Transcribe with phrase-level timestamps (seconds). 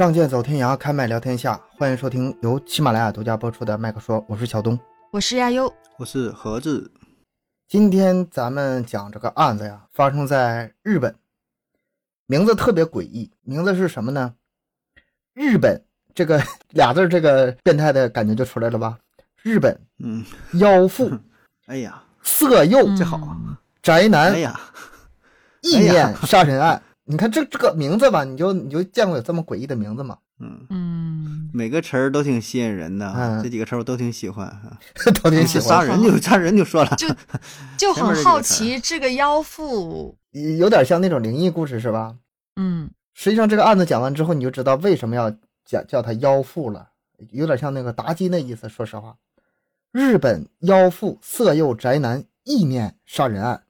[0.00, 1.60] 仗剑走天涯，开麦聊天下。
[1.76, 4.80] 欢迎收听由喜马拉雅独家播出的《麦克说》，我是小东，
[5.10, 6.90] 我是亚优，我是盒子。
[7.68, 11.14] 今天咱们讲这个案子呀，发生在日本，
[12.24, 14.36] 名字特别诡异，名字是什么呢？
[15.34, 16.42] 日本这个
[16.72, 18.98] 俩字，这个变态的感觉就出来了吧？
[19.42, 20.24] 日本，嗯，
[20.54, 21.10] 妖妇，
[21.68, 23.36] 哎呀，色诱，这好，
[23.82, 24.58] 宅男，哎呀，
[25.60, 26.82] 意念杀人案。
[27.10, 30.16] 你看这这个名字吧，你就你就见过有这么诡异的名字吗？
[30.38, 34.48] 嗯嗯，每个词儿都挺吸引人的，嗯这几个词儿我都挺喜欢。
[35.20, 37.08] 都挺喜欢， 杀人就杀人就说了，就
[37.76, 42.14] 就很好奇这个妖妇，有点像那种灵异故事是吧？
[42.54, 45.30] 嗯，实际上这个案子讲完之后，你就知道为什么要
[45.64, 46.90] 叫叫他妖妇了，
[47.32, 48.68] 有点像那个妲己那意思。
[48.68, 49.16] 说实话，
[49.90, 53.64] 日本妖妇色诱宅男意念杀人案，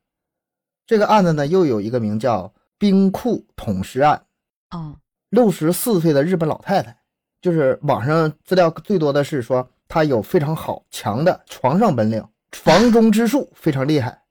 [0.87, 2.52] 这个案子呢又有一个名叫。
[2.81, 4.25] 冰库捅尸案，
[4.71, 4.97] 啊，
[5.29, 6.97] 六十四岁的日本老太太，
[7.43, 14.23] 就是网上资料最多的是说她有非常好强的床上本领，房中之术非常厉害，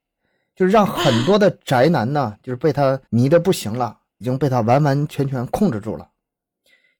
[0.56, 6.08] 就是让很多的宅男呢，就是被她迷得不行了，已经被她完完全全控制住了。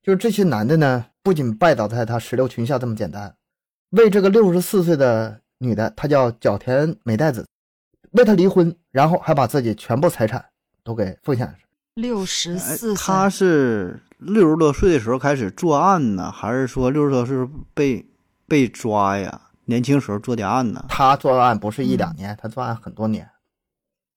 [0.00, 3.34] 就是这些男的呢，不仅拜倒在她石榴裙下这么简单，
[3.90, 7.44] 为这个六十四岁的女的，她叫角田美代子，
[8.12, 10.44] 为她离婚，然后还把自己全部财产。
[10.84, 11.54] 都给奉献上。
[11.94, 17.36] 六十四，他是六十多岁的时候开始作案呢，还是说六十多岁
[17.74, 18.06] 被
[18.46, 19.48] 被抓呀？
[19.66, 20.84] 年轻时候做的案呢？
[20.88, 23.28] 他作案不是一两年，他作案很多年，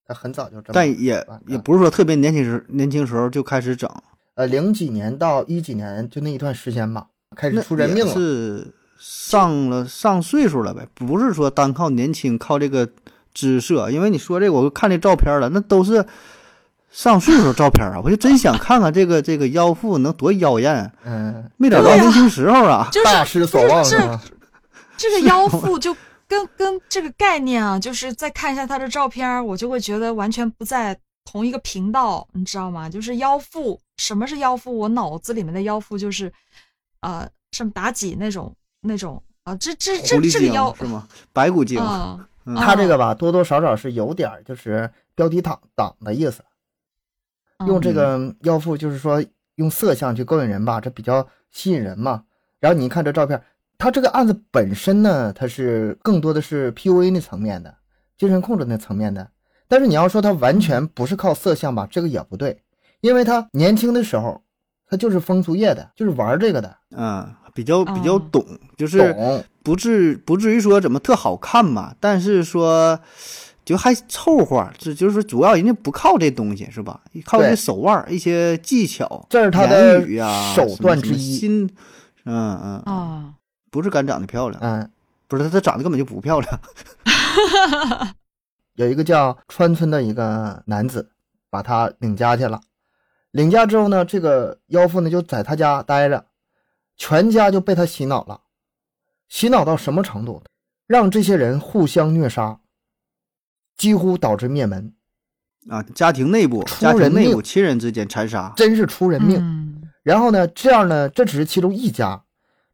[0.05, 0.73] 他很早就这么。
[0.73, 3.89] 但也也不是说特别年轻时年轻时候就开始整。
[4.35, 8.13] 呃，零几年到一几年就那一段时间吧，开始出人命了。
[8.13, 12.87] 是上了上岁数了呗，不是说单靠年轻靠这个
[13.33, 16.05] 姿色，因为你说这个，我看这照片了，那都是。
[16.93, 20.89] 上岁数照片啊，我就真想看看这个这个妖妇能多妖艳。
[21.03, 24.21] 嗯，没找到年轻时候啊，大失所望是吗？
[24.95, 25.95] 这个妖妇就
[26.27, 30.95] 跟 跟这个概念啊，就是再看一下她的照片，我就会觉得完全不在
[31.25, 32.87] 同一个频道，你知道吗？
[32.87, 34.77] 就是妖妇，什么是妖妇？
[34.77, 36.31] 我脑子里面的妖妇就是，
[37.01, 41.07] 呃，什么妲己那种那种啊，这这这这个妖是吗？
[41.33, 41.81] 白骨精。
[42.55, 46.43] 他这个吧，多多少少是有点就是标题党党的意思。
[47.67, 49.23] 用这个妖妇，就是说
[49.55, 52.23] 用色相去勾引人吧，这比较吸引人嘛。
[52.59, 53.41] 然后你看这照片，
[53.77, 57.73] 他这个案子本身呢，它是更多的是 PUA 那层面的，
[58.17, 59.29] 精神控制那层面的。
[59.67, 62.61] 但是你要说他完全不是靠色相吧，这个也不对，
[63.01, 64.41] 因为他年轻的时候，
[64.87, 68.45] 他就是风俗业的，就是玩这个的，嗯，比较比较懂，
[68.77, 69.15] 就是
[69.63, 72.99] 不至不至于说怎么特好看吧，但是说。
[73.65, 76.99] 就还凑合，这就是说，主要人家不靠这东西是吧？
[77.25, 80.05] 靠一些手腕、一些技巧，这是他的
[80.53, 81.37] 手段之一。
[81.37, 81.69] 心，
[82.25, 83.33] 嗯嗯啊，
[83.71, 84.91] 不是敢长得漂亮，嗯，
[85.27, 86.59] 不是他，他长得根本就不漂亮。
[88.75, 91.11] 有一个叫川村的一个男子，
[91.49, 92.59] 把他领家去了。
[93.31, 96.25] 领家之后呢，这个妖妇呢就在他家待着，
[96.97, 98.41] 全家就被他洗脑了。
[99.29, 100.43] 洗脑到什么程度？
[100.85, 102.59] 让这些人互相虐杀。
[103.77, 104.93] 几乎导致灭门，
[105.69, 105.83] 啊！
[105.95, 109.81] 家庭内部、家庭内部、亲人之间残杀，真是出人命。
[110.03, 112.23] 然后呢，这样呢，这只是其中一家，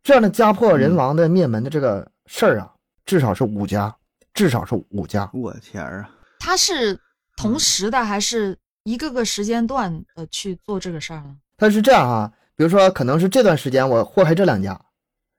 [0.04, 2.72] 这样的家破人亡的灭门的这个事儿啊，
[3.06, 3.96] 至少是五家，
[4.34, 5.30] 至少是五家。
[5.34, 6.10] 我天啊！
[6.40, 7.00] 他是
[7.38, 11.36] 同时的，还是一个个时间段呃去做这个事儿呢？
[11.58, 14.80] 他是这样啊，比如说，可能是这段时间我祸害这两家，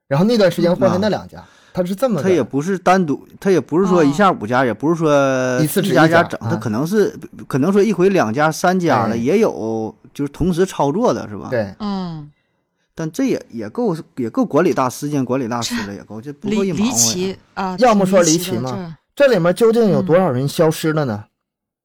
[0.07, 1.45] 然后那段时间祸害那两家。
[1.73, 7.17] 他是这么，他也不是单独，他也不是说一下五家，也不是说一次一家家整，他可能是
[7.47, 11.49] 可能说一回两家、三家的也有，就是同时操作的是吧？
[11.51, 12.31] 对，嗯。
[12.93, 17.75] 但这也也够也够管理大师兼管理大师了，也够这不够一离奇啊！
[17.79, 18.99] 要么说离奇嘛？
[19.17, 21.25] 这里面究竟有多少人消失了呢？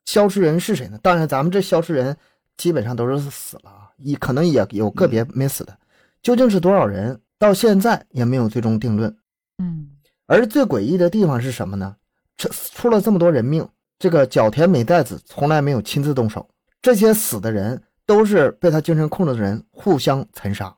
[0.06, 1.00] 消失人是谁呢？
[1.02, 2.18] 当然，咱们这消失人
[2.58, 5.78] 基本上都是死了啊，也可能也有个别没死的。
[6.22, 7.18] 究竟是多少人？
[7.40, 9.16] 到现在也没有最终定论。
[9.58, 9.90] 嗯，
[10.26, 11.96] 而最诡异的地方是什么呢？
[12.36, 13.66] 这出了这么多人命，
[13.98, 16.50] 这个角田美代子从来没有亲自动手，
[16.82, 20.76] 这些死的人都是被他精神控制的人互相残杀，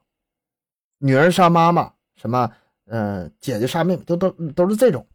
[1.00, 2.52] 女儿杀妈妈，什么
[2.86, 5.08] 呃姐姐杀妹妹，都都都是这种。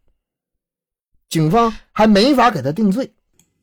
[1.29, 3.13] 警方还没法给他定罪，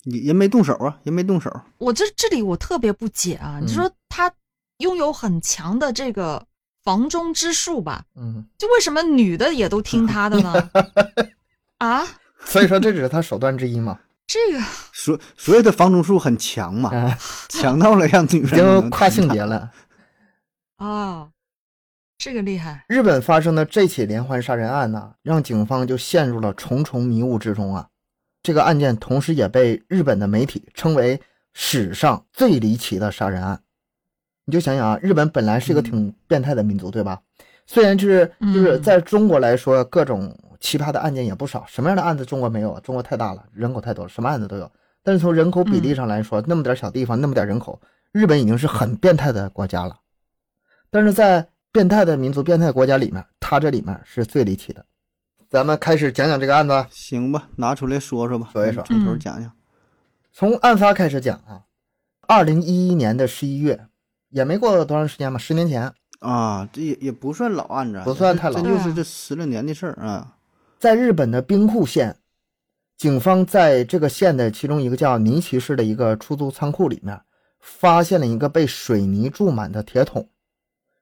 [0.04, 1.54] 人没动手啊，人没动手。
[1.76, 4.32] 我这这里我特别不解啊，你说他
[4.78, 6.46] 拥有很强的这个。
[6.82, 10.70] 房中之术吧，嗯，就为什么女的也都听他的呢？
[11.78, 12.06] 啊，
[12.44, 13.98] 所以说这只是他手段之一嘛。
[14.26, 16.90] 这个所所有的房中术很强嘛，
[17.48, 19.70] 强到了让女人已经跨性别了
[20.76, 21.28] 啊，
[22.16, 22.84] 这个厉害。
[22.88, 27.88] 日本发生的这起连环杀人案呢，让警方就陷入了重重迷雾之中啊。
[28.42, 31.20] 这个案件同时也被日本的媒体称为
[31.52, 33.60] 史上最离奇的杀人案。
[34.50, 37.20] 你就想想啊，日本本来是一个挺变态的民族，对吧？
[37.68, 42.80] 虽然就是就是嗯在中国来说，各种奇葩的案件也不少，什么样的案子中国没有啊？
[42.80, 44.68] 中国太大了，人口太多了，什么案子都有。
[45.04, 47.80] 但是从人口比例上来说，那么点小地方，那么点人口，
[48.10, 49.96] 日本已经是很变态的国家了。
[50.90, 54.84] 但是在变态的民族、变态国家里面，它这里面是最离奇的。
[55.48, 59.52] 咱们开始讲讲这个案子，行吧，拿出来说说吧，说一说从头嗯讲讲。
[60.32, 61.62] 从案发开始讲啊。
[62.26, 63.88] 二零一一年的十一月，
[64.30, 70.36] 也没过多长时间吧，十年前，啊，这也也不算老案子啊，不算太老这就是这十来年的事儿啊。
[70.78, 72.16] 在日本的兵库县，
[72.96, 77.20] 警方在这个县的其中一个叫尼崎市的一个出租仓库里面，
[77.60, 80.28] 发现了一个被水泥注满的铁桶。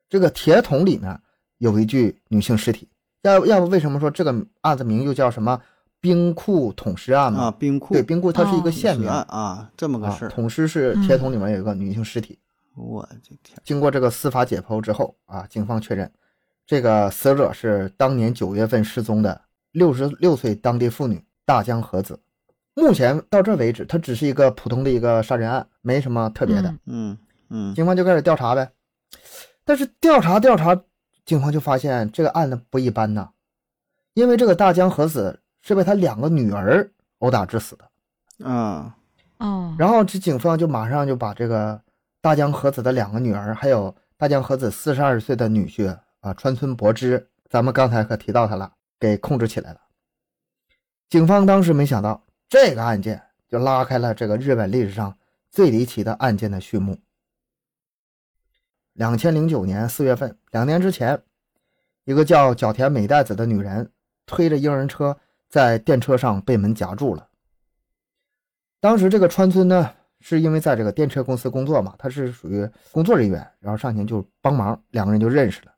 [0.09, 1.21] 这个铁桶里面
[1.59, 2.89] 有一具女性尸体。
[3.23, 5.61] 要要不为什么说这个案子名又叫什么
[6.01, 7.41] 冰库桶尸案呢？
[7.41, 10.29] 啊，冰库对，冰库它是一个哦县名案啊，这么个啊事儿。
[10.29, 12.39] 桶尸是铁桶里面有一个女性尸体。
[12.79, 16.11] 我的天，经过这个司法解剖之后啊，警方确认，
[16.67, 19.41] 这个死者是当年九月份失踪的
[19.73, 22.19] 六十六岁当地妇女大江和子。
[22.75, 26.71] 目前到这为止，它只是一个普通的一个杀人案，没什么特别的。
[26.71, 27.19] 嗯嗯
[27.51, 28.71] 嗯警方就开始调查呗。
[29.65, 30.81] 但是调查调查，
[31.25, 33.31] 警方就发现这个案子不一般呐，
[34.15, 36.89] 因为这个大江和子是被他两个女儿
[37.19, 38.47] 殴打致死的。
[38.49, 38.97] 啊，
[39.39, 41.81] 嗯，然后这警方就马上就把这个
[42.21, 49.81] 大江和子的两个女儿，还有大江和子四十二岁的女婿啊川村博之，咱们刚才可提到他了，给控制起来了。
[51.09, 55.17] 警方当时没想到这个案件就拉开了这个日本历史上
[55.51, 56.99] 最离奇的案件的序幕。
[58.93, 61.23] 两千零九年四月份，两年之前，
[62.05, 63.93] 一个叫角田美代子的女人
[64.27, 65.17] 推着婴儿车
[65.49, 67.29] 在电车上被门夹住了。
[68.81, 75.73] 当时这个川村呢，是因为在这个电车公司工作嘛，他是属于工作人员，然后上前就帮忙，两个人就认识了。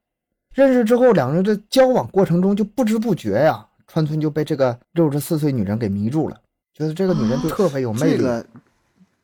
[0.55, 6.37] 认识之后，两个人的交往过程中就不知不觉呀，川村就被这个六十四岁女人给迷住了，
[6.75, 8.17] 觉得这个女人特别有魅力。
[8.17, 8.47] 这个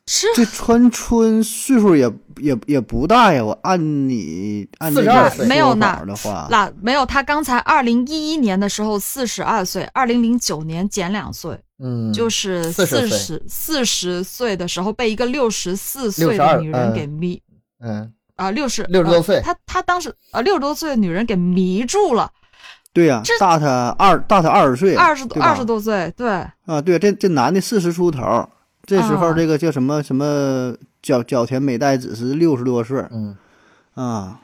[0.08, 5.46] 是这川春岁数也也也不大呀，我按你按这42个岁。
[5.46, 12.86] 没有的话，那没有，他刚才二零一一年的时候四十二岁，二零零九年减两岁，嗯，就是40岁。
[12.86, 17.42] 四十四十岁的时候被一个六十四岁的女人给迷
[17.80, 19.40] 嗯，啊六十六十多岁。
[19.40, 22.30] 他他当时啊六十多岁的女人给迷住了，
[22.92, 26.28] 对呀、这大他二大他二十岁，二十二十多岁，对，
[26.64, 28.48] 啊，对，这这男的四十出头，
[28.86, 33.36] 这时候啊这个叫什么什么角角田美代子是六十多岁儿嗯，
[33.94, 34.40] 啊，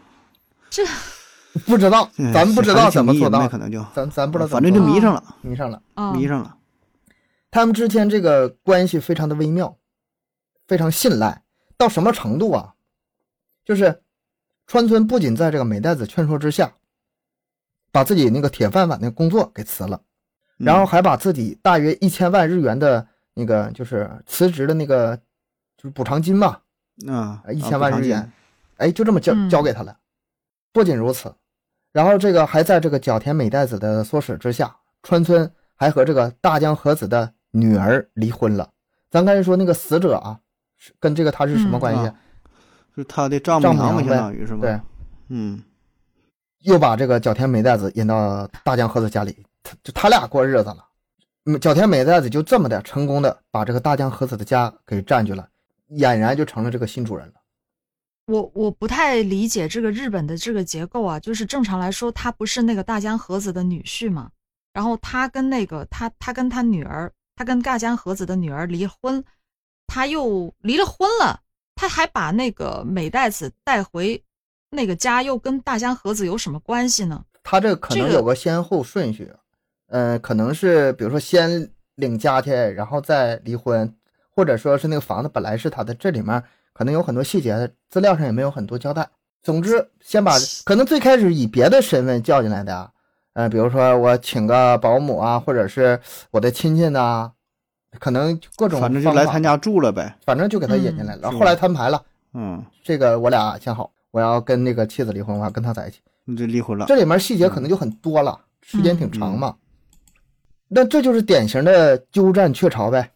[1.66, 5.80] 不知道，嗯咱不知道怎么做到可能就咱咱不知道反正就迷上了，迷上了。
[5.94, 6.56] 啊，迷上了。
[7.50, 9.76] 他们之间这个关系非常的微妙，
[10.66, 11.42] 非常信赖，
[11.76, 12.74] 到什么程度啊？
[13.64, 14.02] 就是
[14.66, 16.72] 川村不仅在这个美代子劝说之下，
[17.92, 20.00] 把自己那个铁饭碗的工作给辞了，
[20.58, 25.16] 嗯然后还把自己大约一千万日元的那个就是辞职的那个
[25.76, 26.58] 就是补偿金嘛，
[27.08, 28.30] 啊，一千万日元，
[28.76, 29.96] 哎，就这么交嗯交给他了。
[30.72, 31.34] 不仅如此，
[31.92, 38.70] 然后这个还在这个角田美代子的唆使之下，川村还和这个大江和子的女儿离婚了。
[39.10, 40.40] 咱刚才说那个死者啊，
[40.78, 42.06] 是跟这个他是什么嗯关系？
[42.06, 42.14] 啊
[42.94, 44.60] 是他的丈母丈母娘嘛，相当于是吧？
[44.60, 44.80] 对，
[45.28, 45.62] 嗯，
[46.58, 50.84] 又把这个角田美代子引到大江和子家里，他就他俩过日子了。
[51.44, 55.48] 嗯角田美代子就这么的成功的把这个大江和子的家给占据了，
[55.90, 57.34] 俨然就成了这个新主人了。
[58.26, 64.30] 我我不太理解这个日本的这个结构啊，就是正常来说，他不是那个大江和子的女婿嘛，
[64.72, 69.24] 然后他跟那个他他跟他女儿，他跟大江和子的女儿离婚，
[69.88, 71.40] 他又离了婚了，
[71.74, 74.22] 他还把那个美代子带回
[74.70, 77.24] 那个家，又跟大江和子有什么关系呢？
[77.42, 79.34] 他这可能有个先后顺序，
[79.92, 83.94] 呃，可能是比如说先领家去，然后再离婚，
[84.34, 89.06] 或者说是那个房子本来是他的，这里面可能有很多细节，资料上也没有很多交代。
[89.42, 90.32] 总之，先把
[90.64, 92.90] 可能最开始以别的身份叫进来的啊，
[93.34, 97.30] 呃，比如说我请个保姆啊，或者是我的亲戚呐，
[98.00, 100.16] 可能各种反正就来他家住了呗。
[100.24, 101.30] 反正就给他引进来了。
[101.30, 105.98] 是后来摊牌了，嗯，这个我俩想好，我要跟那个妻子离婚，我要跟他在一起。
[106.24, 106.86] 那就离婚了。
[106.86, 109.56] 这里面细节可能就很多了，时间挺长嗯嘛。
[110.74, 113.12] 那这就是典型的鸠占鹊巢呗。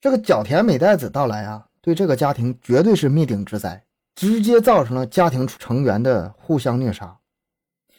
[0.00, 3.82] 这个角田美代子到来啊，对这个家庭绝对是灭顶之灾。
[4.16, 7.16] 直接造成了家庭成员的互相虐杀。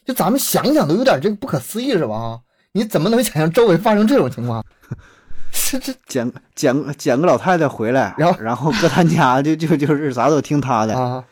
[0.05, 2.15] 就咱们想想都有点这个不可思议，是吧？
[2.15, 2.39] 啊，
[2.71, 4.63] 你怎么能想象周围发生这种情况？
[5.51, 11.25] 这这捡捡捡个老太太回来，然后然后搁他家就就就是啥都听他的，啊。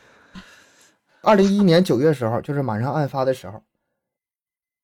[1.21, 3.63] 二零一一年九月时候，就是马上案发的时候，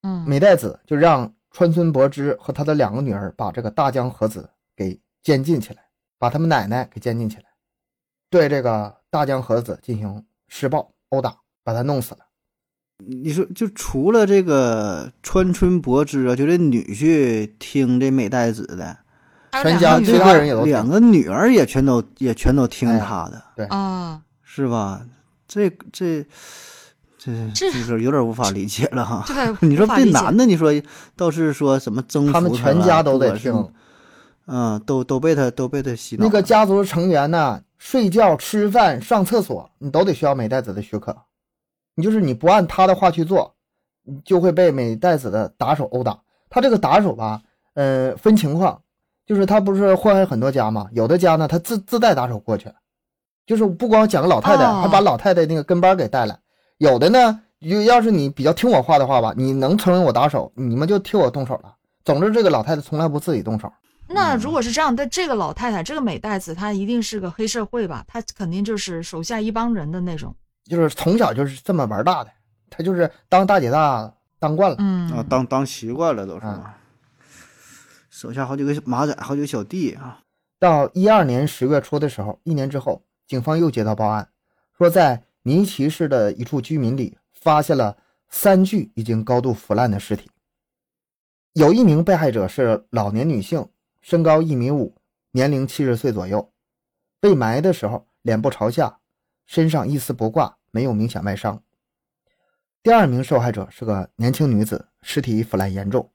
[0.03, 5.79] 嗯，美代子就让川村博之和他的两个女儿把这个大江和子给监禁起来，
[6.17, 7.43] 把他们奶奶给监禁起来，
[8.29, 12.19] 对这个大江和子进行施暴、殴打，把他弄死了。
[12.97, 18.97] 你说就除了这个川村博之啊，就这女婿听这美代子的，
[19.63, 25.05] 全家其他人也都两个女儿也全都也全都听哎他的，对啊，是吧？
[25.47, 26.23] 这这
[27.19, 29.23] 这这就是有点无法理解了哈。
[29.27, 30.71] 这个你说这男的，你说
[31.15, 33.71] 倒是说什么征服他们全家都得听。
[34.51, 36.23] 嗯，都都被他都被他洗脑。
[36.25, 41.15] 那个家族成员呢，睡觉、吃饭、上厕所，你都得需要美代子的许可。
[41.93, 43.53] 你就是你不按他的话去做，
[44.03, 46.17] 你就会被美代子的打手殴打。
[46.49, 47.41] 他这个打手吧，
[47.75, 48.81] 呃，分情况，
[49.27, 52.71] 就是他不是祸害很多家嘛，有的家呢，他自自带打手过去，
[53.45, 56.39] 就是不光讲个老太太，哦还把老太太那个跟班给带来。
[56.79, 61.75] 有的呢，就要是你比较听我话的话吧，你能成为我打手，你们就替我动手了。
[62.05, 63.71] 总之，这个老太太从来不自己动手。
[64.07, 68.03] 那如果是这样，但这个老太太，这个美代子，她一定是个黑社会吧？
[68.07, 70.33] 她肯定就是手下一帮人的那种。
[70.65, 72.31] 就是从小就是这么玩大的，
[72.69, 74.77] 她就是当大姐大当惯了。
[74.79, 76.63] 嗯啊，当当习惯了都是嗯。
[78.09, 80.19] 手下好几个马仔，好几个小弟啊，
[80.57, 84.29] 到一二年十月初的时候，一年之后，警方又接到报案，
[84.77, 87.97] 说在尼奇市的一处居民里发现了
[88.29, 90.29] 三具已经高度腐烂的尸体。
[91.53, 93.67] 有一名被害者是老年女性，
[94.01, 94.95] 身高一米五，
[95.31, 96.51] 年龄七十岁左右，
[97.19, 98.99] 被埋的时候脸部朝下，
[99.45, 101.61] 身上一丝不挂，没有明显外伤。
[102.83, 106.11] 第二名受害者是个年轻女子，尸体腐烂严重。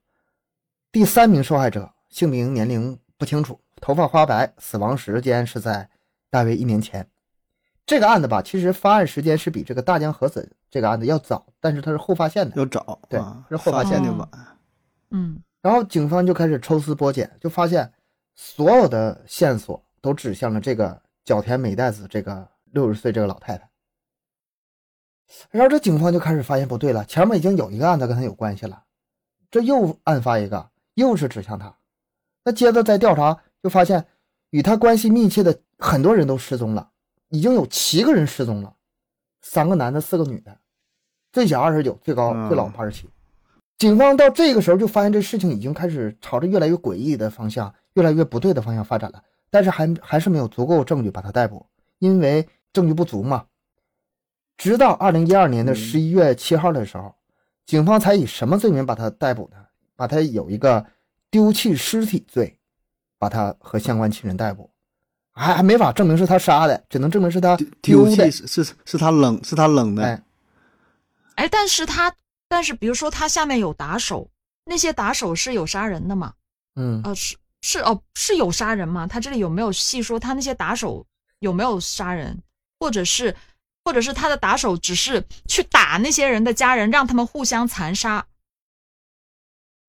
[0.93, 5.91] 第三名受害者姓名、年龄不清楚，头发花白，死亡时间是在
[6.31, 7.07] 大约一年前。
[7.87, 12.57] 这个案子吧，其实发案时间是比这个大江和子这个案子要早，但是它是后发现的。
[12.57, 14.29] 要早对啊是后发现的发现的晚。
[15.11, 17.91] 嗯然后警方就开始抽丝剥茧，就发现
[18.35, 23.71] 所有的线索都指向了这个角田美代子这个六十岁这个老太太。
[25.51, 28.85] 然后这警方就开始发现不对了，前面已经有一个案子跟他有关系了，
[29.51, 31.75] 这又案发一个，又是指向他。
[32.45, 34.07] 那接着再调查，就发现
[34.51, 36.91] 与他关系密切的很多人都失踪了，
[37.35, 38.73] 已经有七个人失踪了，
[39.41, 40.57] 三个男的，四个女的，
[41.33, 43.09] 最小二十九，最高嗯最老八十七。
[43.77, 51.67] 警方到这个时候就发现这事情已经开始朝着越来越诡异的方向、越来越不对的方向发展了，但是还还是没有足够证据把他逮捕，
[51.99, 53.47] 因为证据不足嘛。
[54.57, 57.17] 直到二零一二年的嗯十一月七号的时候，
[57.67, 59.57] 警方才以什么罪名把他逮捕的？
[59.97, 60.87] 把他有一个
[61.33, 62.57] 丢弃尸体罪，
[63.19, 64.71] 把他和相关亲人逮捕，
[65.35, 68.47] 还还没法证明是他杀的，只能证明是他丢丢的弃。
[68.47, 70.23] 是是是他冷是他冷的，哎，
[71.35, 72.15] 哎，但是他，
[72.49, 74.29] 但是比如说他下面有打手，
[74.65, 76.33] 那些打手是有杀人的嘛？
[76.77, 79.07] 嗯，呃，是是哦，是有杀人吗？
[79.07, 81.05] 他这里有没有细说他那些打手
[81.41, 82.41] 有没有杀人，
[82.79, 83.35] 或者是，
[83.85, 88.25] 或者是他的打手只是去打那些人的家人，让他们互相残杀？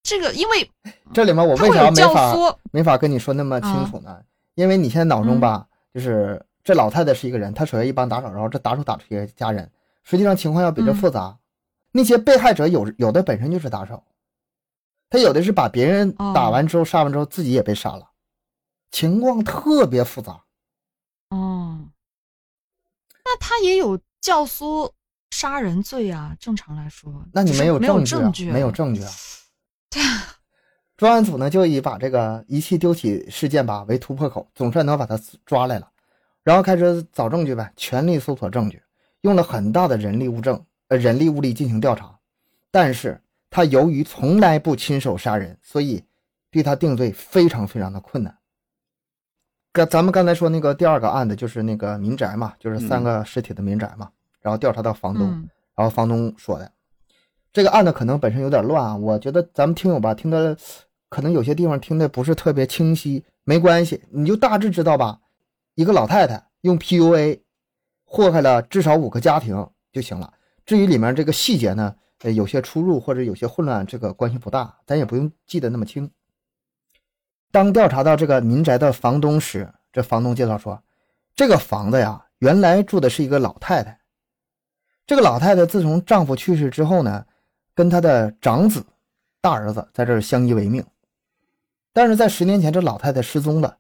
[0.02, 0.72] 这个，因为
[1.14, 4.18] 这里面我他为啥没法唆，没法跟你说那么清楚呢？
[4.56, 9.72] 因为你现在脑中吧，就是这老太太是一个人，她手下一帮打手，然后这打手打出一个家人，
[10.04, 11.38] 实际上情况要比这复杂。
[11.92, 14.04] 那些被害者有有的本身就是打手，
[15.10, 18.10] 他有的是把别人打完之后、杀完之后自己也被杀了，
[18.92, 20.44] 情况特别复杂。
[21.30, 21.90] 哦，
[23.24, 24.92] 那他也有教唆
[25.32, 29.12] 杀人罪啊，正常来说，那你没有没有证证据，啊，没有证据啊。
[29.90, 30.35] 对啊，
[30.98, 35.90] 专案组呢就以把这个遗弃丢弃事件吧为突破口，总算能把他抓来了，
[36.44, 38.82] 然后开始找证据呗，全力搜索证据，
[39.22, 42.18] 用了很大的人力物证呃人力物力进行调查，
[42.72, 46.04] 但是他由于从来不亲手杀人，所以
[46.50, 48.38] 对他定罪非常非常的困难。
[49.74, 54.10] 刚咱们刚才说那个第二个案子就是那个民宅嘛，就是三个尸体的民宅嘛，
[54.42, 55.50] 然后调查到房东，嗯。
[55.76, 56.72] 然后房东说的，
[57.56, 60.58] 这个案子可能本身有点乱啊，我觉得咱们听友吧听的，
[61.08, 65.18] 可能有些地方听的不是特别清晰，没关系，你就大致知道吧。
[65.76, 67.40] 一个老太太用 PUA
[68.04, 70.34] 祸害了至少五个家庭就行了。
[70.66, 76.12] 至于里面这个细节呢，呃，有些出入或者有些混乱，这个关系不大，咱也不用记得那么清。
[77.54, 80.84] 当调查到这个民宅的房东时，这房东介绍说，
[81.34, 83.98] 这个房子呀原来住的是一个老太太。
[85.08, 87.24] 这个老太太自从丈夫去世之后呢，
[87.76, 88.84] 跟他的长子、
[89.42, 90.84] 大儿子在这儿相依为命。
[91.94, 93.78] 但是在十年前，这老太太失踪了，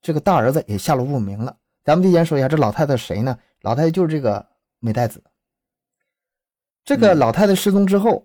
[0.00, 1.56] 这个大儿子也下落不明了。
[1.82, 3.36] 咱们提前说一下，这老太太谁呢？
[3.62, 4.46] 老太太就是这个
[4.78, 5.22] 美代子。
[6.84, 8.24] 这个老太太失踪之后，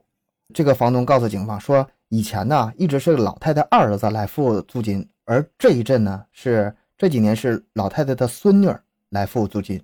[0.54, 8.70] 这个房东告诉警方说，以前呢一直是老太太二儿子来付租金，而这一阵呢是这几年是老太太的孙女
[9.10, 9.82] 来付租金。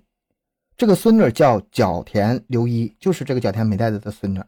[0.76, 4.42] 这个孙女叫角田留一，就是这个角田美代子的孙女。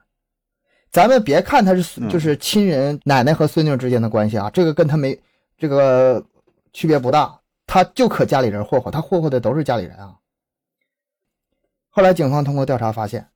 [0.90, 5.18] 咱们别看他是就是亲人奶奶和孙女之间的关系啊，这个跟他没
[5.57, 6.25] 这个
[6.73, 10.16] 区别不大，他就可家里人霍霍，他霍霍的都是家里人啊。
[11.90, 13.28] 后来警方通过调查发现，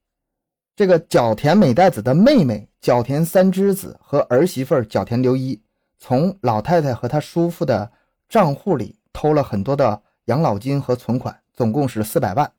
[0.74, 5.60] 这个角田美代子的妹妹角田三之子和儿媳妇角田留一，
[5.98, 7.90] 从老太太和她叔父的
[8.28, 12.50] 账户里偷了很多的养老金和存款，总共是四百万。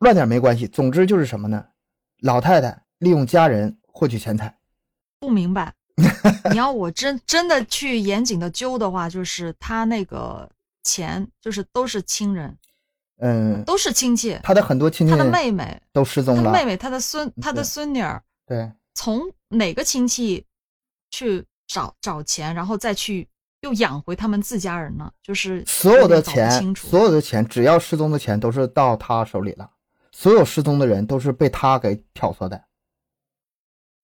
[0.00, 1.64] 乱点没关系，总之就是什么呢？
[2.20, 4.56] 老太太利用家人获取钱财，
[5.18, 5.74] 不明白。
[6.50, 10.48] 你要我真真的去严谨的揪的话，就是他那个
[10.82, 12.56] 钱，就是都是亲人，
[13.18, 14.38] 嗯，都是亲戚。
[14.42, 20.46] 他的很多亲戚，他的妹妹都失踪了，他妹妹，他的孙，他的孙女儿，对，从哪个亲戚
[21.10, 23.28] 去找找钱，然后再去
[23.60, 25.10] 又养回他们自家人呢？
[25.22, 29.70] 就是所有的钱，所有的钱，只要失踪的钱都是到他手里了。
[30.12, 32.62] 所有失踪的人都是被他给挑唆的。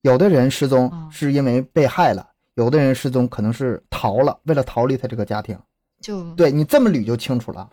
[0.07, 5.59] 有的人失踪是因为被害了，有的人失踪可能是逃了，为了逃离他这个家庭。
[6.01, 7.69] 就对你这么捋就清楚了。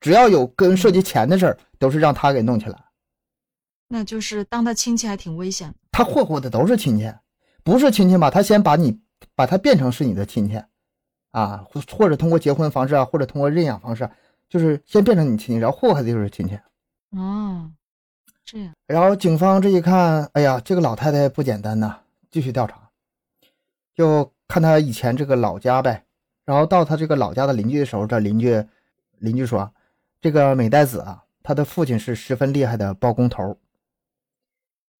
[0.00, 2.82] 只要有跟涉及钱的事儿，都是让他给弄起来。
[3.88, 5.74] 那就是当他亲戚还挺危险。
[5.92, 7.12] 他霍霍的都是亲戚，
[7.62, 8.30] 不是亲戚吧？
[8.30, 8.98] 他先把你
[9.34, 10.58] 把他变成是你的亲戚，
[11.32, 14.08] 啊，或者通过结婚方式啊，或者通过认养方式，
[14.48, 16.58] 就是先变成你亲戚，然后祸害的就是亲戚。
[17.10, 17.70] 哦，
[18.46, 18.72] 这样。
[18.86, 21.98] 然后警方这一看，哎呀，这个老太太不简单呐，
[22.30, 22.88] 继续调查，
[23.94, 26.04] 就看她以前这个老家呗。
[26.44, 28.64] 然后到她这个老家的邻居的时候，这邻居
[29.18, 29.68] 邻居说，
[30.20, 33.58] 这个美代子啊，她的父亲是十分厉害的包工头。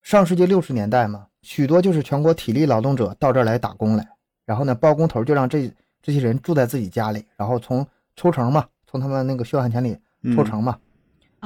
[0.03, 4.09] 上世纪六十年代嘛，许多就是全国体力劳动者到这儿来打工来，
[4.45, 9.97] 然后呢，包工头就让这这些人住在自己家里，然后从抽成嘛，从他们那个血汗钱里
[10.35, 10.77] 抽成嘛。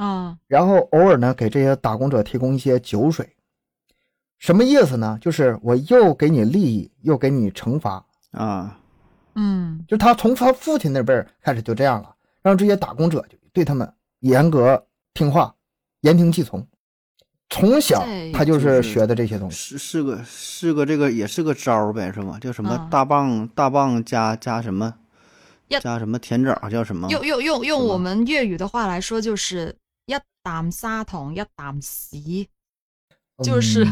[0.01, 3.35] 啊，然后偶尔呢，给这些打工者提供一些酒水，
[4.39, 5.15] 什么意思呢？
[5.21, 8.79] 就是我又给你利益，又给你惩罚啊。
[9.35, 14.83] 嗯，就他从他父亲那辈开始就这样了，让这些打工者就对他们严格
[15.13, 15.53] 听话，
[15.99, 16.67] 言听计从。
[17.49, 22.39] 从小他就是学的这些东西，是是个是个这个也是个招呗，是吗？
[22.41, 24.95] 叫什么大棒大棒加加什么，
[25.69, 27.07] 加什么甜枣叫什么？
[27.11, 29.75] 用用用用我们粤语的话来说就是。
[30.41, 32.47] 一啖砂糖，一啖屎，
[33.43, 33.85] 就是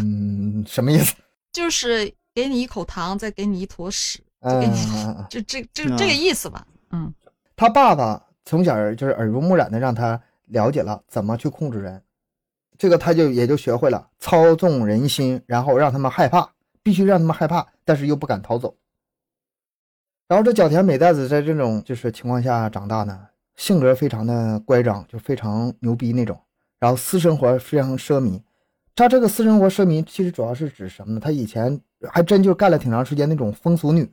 [0.66, 1.16] 什么意思？
[1.54, 4.76] 就是给你一口糖，再给你一坨屎，就给你，
[5.30, 6.66] 就这就这个意思吧。
[6.90, 7.14] 嗯，
[7.56, 12.02] 他爸爸从小就是耳濡目染的，让他了解了怎么去控制人，
[12.80, 18.76] 这个他就也就学会了操纵人心，然后让他们害怕，必须让他们害怕，但是又不敢逃走。
[20.28, 23.29] 然后这角田美代子在这种就是情况下长大呢。
[23.60, 26.40] 性格非常的乖张，就非常牛逼那种。
[26.80, 28.42] 然后私生活非常奢靡。
[28.96, 31.20] 他这个私生活奢靡，其实主要是指什么呢？
[31.20, 31.78] 他以前
[32.10, 34.10] 还真就干了挺长时间那种风俗女，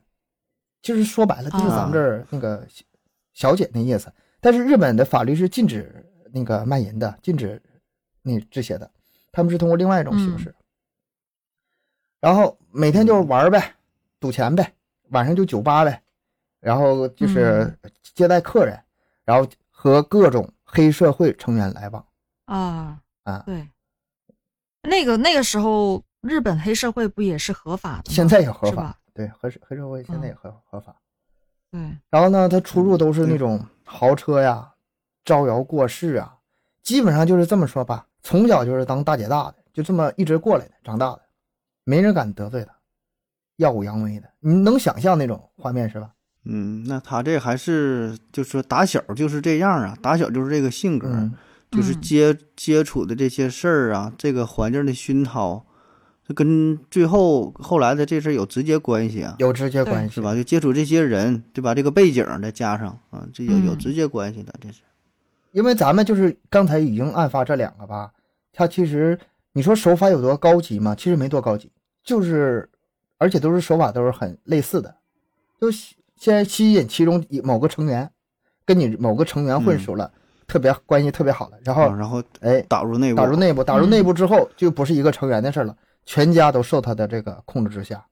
[0.83, 2.67] 就是说白了，就是咱们这儿那个
[3.35, 4.13] 小姐那意思。
[4.41, 7.63] 但是日本的法律是禁止那个卖淫的，禁止
[8.23, 8.91] 那这些的。
[9.31, 10.53] 他们是通过另外一种形式。
[12.21, 13.77] 然后每天就玩呗，
[14.19, 14.73] 赌钱呗，
[15.11, 16.03] 晚上就酒吧呗，
[16.59, 17.73] 然后就是
[18.13, 18.77] 接待客人。
[19.27, 22.07] 然后和各种黑社会成员来往
[22.47, 23.69] 啊啊，对，
[24.83, 28.11] 那个那个时候日本黑社会不也是合法的？
[28.11, 30.97] 现在也合法，对，黑社黑社会现在也合合法。
[31.73, 34.73] 对，然后呢，他出入都是那种豪车呀，
[35.25, 36.39] 招摇过市啊，
[36.83, 41.23] 基本上就是这么说吧，从小就是当大姐大的，就这么一直过来的，长大的，
[41.83, 42.73] 没人敢得罪他，
[43.57, 46.13] 耀武扬威的，你能想象那种画面是吧？
[46.49, 51.29] 嗯，那他这还是就是说打小就是这样啊，打小就是这个性格，
[51.73, 55.67] 就是接接触的这些事儿啊，这个环境的熏陶，
[56.25, 60.37] 这跟最后后来的这事儿有直接关系啊，有直接关系是吧？
[60.37, 61.75] 就接触这些人，对吧？
[61.75, 64.83] 这个背景再加上啊，这有有直接关系的，这是。
[65.51, 68.13] 因为咱们就是刚才已经案发这两个吧，
[68.53, 69.19] 他其实
[69.53, 70.95] 你说手法有多高级嘛？
[70.95, 71.73] 其实没多高级，
[72.05, 72.71] 就是
[73.19, 74.95] 而且都是手法都是很类似的，
[75.59, 75.67] 都。
[76.17, 78.11] 先吸引其中某个成员，
[78.65, 80.11] 跟你某个成员混熟了，
[80.47, 88.05] 特别关系特别好了，然后啊然后哎打入内部，打入内部，打入嗯内部之后就不是一个成员的事了，全家都受他的这个控制之下。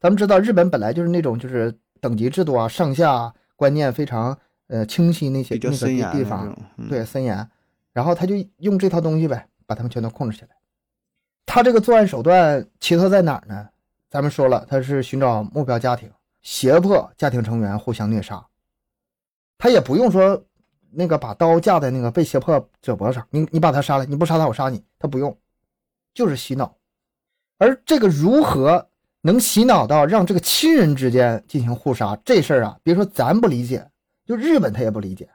[0.00, 4.36] 咱们知道日本本来就是那种就是等级制度啊、上下观念非常
[4.68, 7.46] 呃清晰那些那个地方，嗯，对森严，
[7.92, 10.50] 然后他就用这套东西呗，把他们全都控制起来。
[11.44, 13.68] 他这个作案手段奇特在哪儿呢？
[14.08, 16.10] 咱们说了，他是寻找目标家庭，
[16.42, 18.44] 胁迫家庭成员互相虐杀。
[19.58, 20.44] 他也不用说
[20.90, 25.38] 那个把刀架在那个被胁迫者脖子上，你你把他杀了，你不杀他我杀你，他不用，
[26.12, 26.76] 就是洗脑。
[27.58, 28.88] 而这个如何
[29.20, 33.88] 能洗脑到让这个亲人之间进行互杀这事儿啊，别说咱不理解，
[34.26, 35.30] 就日本他也不理解。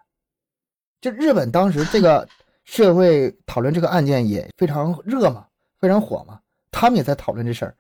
[0.99, 2.27] 就日本当时这个
[2.65, 5.47] 社会讨论这个案件也非常热嘛，
[5.79, 7.73] 非常火嘛，他们也在讨论这事儿，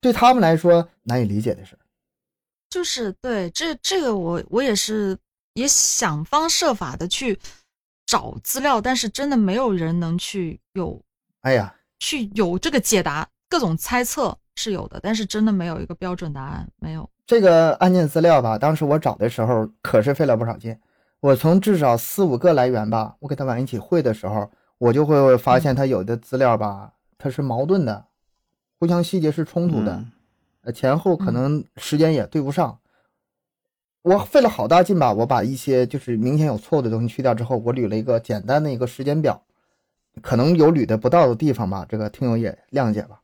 [0.00, 1.78] 对他们来说难以理解的事儿。
[2.70, 5.16] 就是对这这个我我也是
[5.54, 7.38] 也想方设法的去
[8.06, 11.00] 找资料，但是真的没有人能去有
[11.40, 17.08] 哎呀，去有这个解答，各种猜测是有的，但是真的没有一个标准答案，没有。
[17.26, 20.78] 这个案件资料吧，当时我找的时候可是费了不少劲。
[21.20, 28.06] 我从至少四五个来源吧，我给他往一起汇的时候，我就会发现他有的资料吧，它是矛盾的，
[28.78, 30.12] 互相细节是冲突的，嗯
[30.68, 32.78] 呃，前后可能时间也对不上。
[34.02, 39.42] 我费了好大劲吧，我把一些就是明显有错误的东西去掉之后，我捋了一个简单的一个时间表，
[40.20, 43.22] 可能有捋的不到的地方吧，这个听友也谅解吧。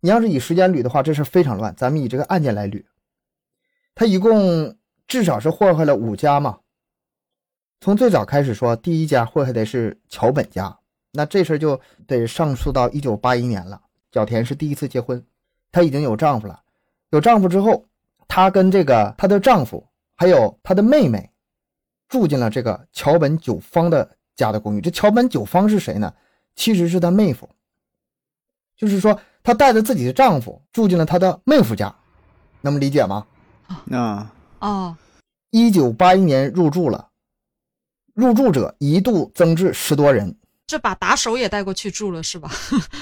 [0.00, 1.72] 你要是以时间捋的话，这事非常乱。
[1.76, 2.82] 咱们以这个案件来捋，
[3.94, 6.58] 他一共至少是祸害了五家嘛。
[7.80, 10.76] 从最早开始说，第一家祸害的是桥本家，
[11.12, 13.80] 那这事儿就得上溯到一九八一年了。
[14.10, 15.24] 角田是第一次结婚，
[15.70, 16.62] 她已经有丈夫了。
[17.10, 17.86] 有丈夫之后，
[18.26, 19.86] 她跟这个她的丈夫
[20.16, 21.30] 还有她的妹妹，
[22.08, 24.80] 住进了这个桥本久方的家的公寓。
[24.80, 26.12] 这桥本久方是谁呢？
[26.56, 27.48] 其实是她妹夫，
[28.76, 31.94] 就是说她带着自己的丈夫住进了她的妹夫家，
[32.60, 33.26] 能理解吗？
[33.90, 34.96] 啊，哦，
[35.50, 37.08] 一九八一年入住了，
[38.14, 40.36] 入住者一度增至十多人。
[40.66, 42.50] 这把打手也带过去住了是吧？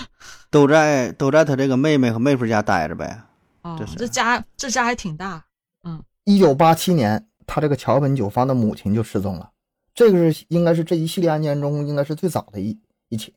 [0.50, 3.22] 都在都在他这个妹妹和妹夫家待着呗。
[3.62, 5.44] 哦这是，这家这家还挺大。
[5.84, 9.50] 嗯一九八七年，他这个桥本久方的母亲就失踪了，
[9.94, 13.34] 这个是应该是这一系列案件中应该是最早的一一起。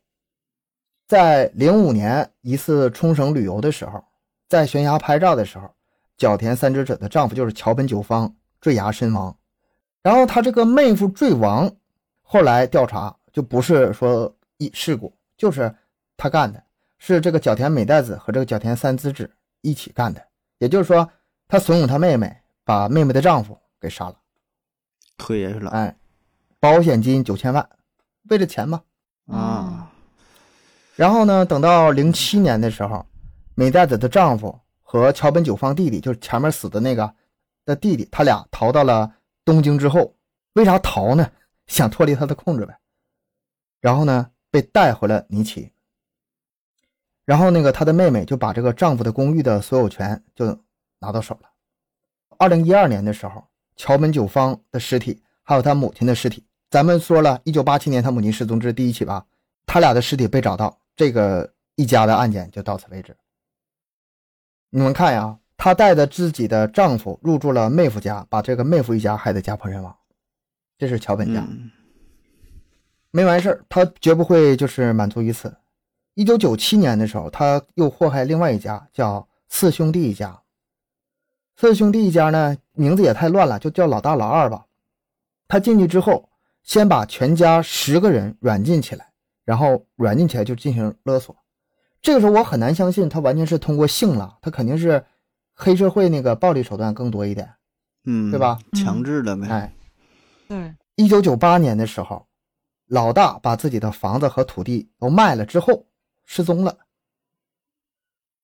[1.07, 4.03] 在零五年一次冲绳旅游的时候，
[4.47, 5.69] 在悬崖拍照的时候，
[6.17, 9.35] 角田三之者的丈夫就是桥本久方坠崖身亡，
[10.01, 11.71] 然后他这个妹夫坠亡，
[12.21, 15.75] 后来调查就不是说一事故，就是
[16.17, 16.63] 他干的，
[16.97, 19.29] 是这个角田美代子和这个角田三之子
[19.65, 20.23] 一起干的，
[20.59, 21.09] 也就是说
[21.47, 22.31] 他怂恿他妹妹
[22.63, 24.15] 把妹妹的丈夫给杀了，
[25.17, 25.95] 推下去了哎，
[26.59, 27.67] 保险金九千万，
[28.29, 28.83] 为了钱嘛。
[29.27, 29.91] 啊，
[30.95, 33.05] 然后呢，等到零七年的时候，
[33.55, 37.11] 美代子的丈夫和桥本久方弟弟，就是前面死的那个
[37.65, 39.11] 的弟弟，他俩逃到了
[39.43, 40.15] 东京之后，
[40.53, 41.31] 为啥逃呢？
[41.65, 42.77] 想脱离他的控制呗。
[43.81, 45.71] 然后呢，被带回了尼奇。
[47.25, 50.45] 然后那个她的妹妹就把这个丈夫的公寓的所有权就
[50.99, 51.49] 拿到手了。
[52.37, 59.25] 二零一二年的时候，桥本久方的尸体还有他母亲的尸体，咱们说了，一九八七年他母亲失踪这是第一起吧？
[59.65, 63.15] 他俩的尸体被找到，这个一家的案件就到此为止。
[64.69, 69.95] 你们看呀，她带着自己的丈夫入住了妹夫家，把这个妹夫一家害得家破人亡。
[70.77, 71.39] 这是桥本家。
[71.41, 71.71] 嗯
[73.11, 75.55] 没完事儿，他绝不会就是满足于此。
[76.15, 80.41] 一九九七年的时候，他又祸害另外一家，叫四兄弟一家。
[81.57, 84.65] 四兄弟一家呢，名字也太乱了，就叫老大老二吧。
[85.47, 86.29] 他进去之后，
[86.63, 89.11] 先把全家十个人软禁起来，
[89.43, 91.35] 然后软禁起来就进行勒索。
[92.01, 95.05] 这个时候我很难相信他完全是通过性了，他肯定是
[95.53, 97.49] 黑社会那个暴力手段更多一点。
[98.05, 98.57] 嗯，对吧？
[98.73, 99.47] 强制的呗。
[99.49, 99.73] 哎，
[100.47, 102.25] 对，一九九八年的时候，
[102.87, 105.85] 老大把自己的房子和土地都卖了之后
[106.25, 106.77] 失踪了。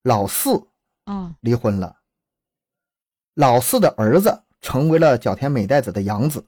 [0.04, 0.68] 老四
[1.06, 1.98] 嗯离婚了，
[3.34, 6.46] 老四的儿子成为了角田美代子的养子。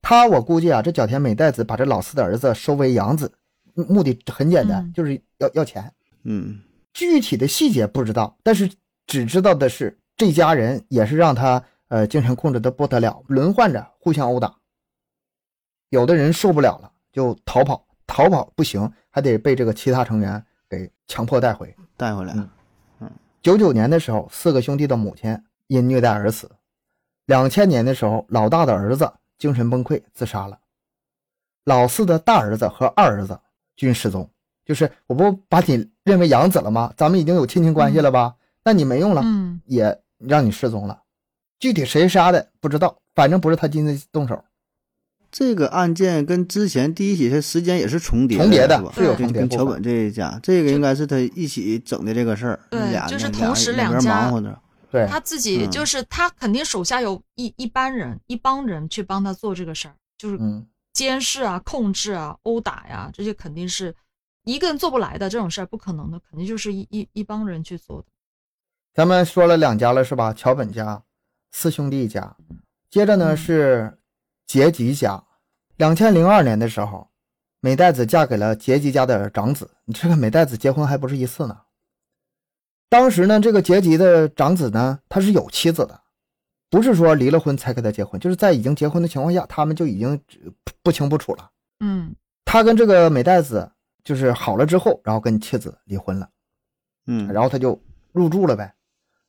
[0.00, 3.32] 他我估计啊，这角田美代子把这老四的儿子收为养子，
[3.74, 5.92] 目的很简单，嗯就是要要钱。
[6.24, 6.60] 嗯
[6.92, 8.70] 具体的细节不知道，但是
[9.06, 14.54] 只知道的是这家人也是让他呃精神控制的不得了，轮换着互相殴打。
[15.88, 20.51] 有的人受不了了就逃跑，逃跑不行，还得被这个其他成员给
[21.12, 21.74] 强迫带回。
[21.96, 22.32] 带回来。
[22.34, 22.48] 嗯
[23.42, 26.48] 九九年的时候，四个兄弟的母亲因虐待而死。
[27.26, 30.58] 两千年的时候，老大的儿子精神崩溃自杀了。
[31.64, 33.38] 老四的大儿子和二儿子
[33.74, 34.30] 均失踪，
[34.64, 36.94] 就是我不把你认为养子了吗？
[36.96, 38.36] 咱们已经有亲情关系了吧？
[38.64, 41.02] 那你没用了，嗯也让你失踪了。
[41.58, 44.44] 具体谁杀的不知道，反正不是他亲自动手。
[45.32, 48.92] 这个案件跟之前第一起他时间也是重叠重叠的是吧？
[48.94, 54.60] 是有跟跟桥本这一家，这个应该是他一起整的这个事儿，对俩就是同时两家忙活着。
[54.90, 63.94] 对，他自己嗯就是他肯定手下有一一般人一帮人去帮他做这个事儿，就是嗯，监视啊、控制啊、殴打呀，这些肯定是
[64.44, 68.06] 一个人做不来的，这种事儿不可能的，肯定就是一一一帮人去做的。
[68.92, 70.34] 咱们说了两家了是吧？
[70.34, 71.02] 桥本家、
[71.52, 72.36] 四兄弟家，
[72.90, 73.98] 接着呢嗯是
[74.52, 75.24] 结吉家。
[75.78, 77.08] 两千零二年的时候，
[77.60, 79.70] 美代子嫁给了杰吉家的长子。
[79.86, 81.58] 你这个美代子结婚还不是一次呢。
[82.90, 85.98] 当时呢，这个杰吉的长子呢，他是有妻子的，
[86.68, 90.18] 不是说离了婚才跟他结婚，就是在已经结婚的情况下，他们就已经
[90.62, 91.50] 不不清不楚了。
[91.80, 93.72] 嗯他跟这个美代子
[94.04, 96.28] 就是好了之后，然后跟妻子离婚了。
[97.06, 97.80] 嗯，然后他就
[98.12, 98.74] 入住了呗。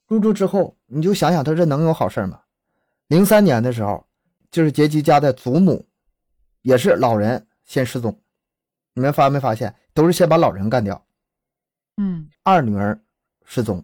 [0.06, 2.42] 入住之后，你就想想他这能有好事吗？
[3.08, 4.06] 零三年的时候，
[4.54, 5.84] 就是杰基家的祖母，
[6.62, 8.22] 也是老人先失踪。
[8.94, 11.04] 你们发没发现，都是先把老人干掉，
[11.98, 13.02] 嗯二女儿
[13.44, 13.84] 失踪，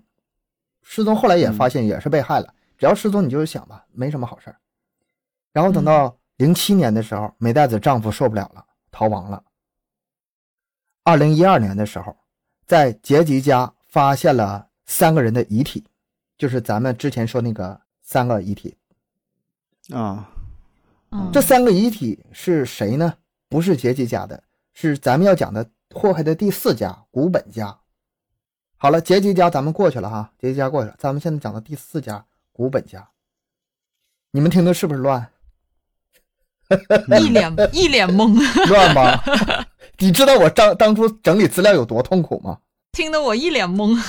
[0.83, 2.53] 失踪后来也发现也是被害了。
[2.77, 4.59] 只要失踪，你就想吧，没什么好事儿。
[5.51, 9.43] 然后等到零七年的时候，美代子丈夫受不了了，逃亡了。
[11.03, 12.15] 二零一二年的时候，
[12.67, 15.83] 在杰吉家发现了三个人的遗体，
[16.37, 18.77] 就是咱们之前说那个三个遗体。
[19.91, 20.29] 啊，
[21.11, 23.15] 嗯，这三个遗体是谁呢？
[23.47, 24.43] 不是杰吉家的，
[24.73, 27.79] 是咱们要讲的祸害的第四家古本家。
[28.77, 33.09] 好了，杰吉家咱们过去了哈，杰吉家过去了，咱们现在讲的第四家古本家。
[34.31, 35.31] 你们听的是不是乱？
[37.19, 38.37] 一脸 一脸懵，
[38.69, 39.19] 乱吗？
[39.97, 42.59] 你知道我当当初整理资料有多痛苦吗？
[42.91, 43.99] 听得我一脸懵。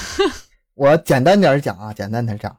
[0.75, 2.59] 我简单点讲啊，简单点讲。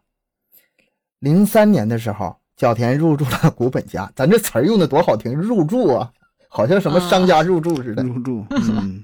[1.19, 6.11] 零三年的时候，角田入住了古本家，咱这词儿用的多好听，入住啊，
[6.47, 8.03] 好像什么商家入住似的。
[8.03, 9.03] 入住， 嗯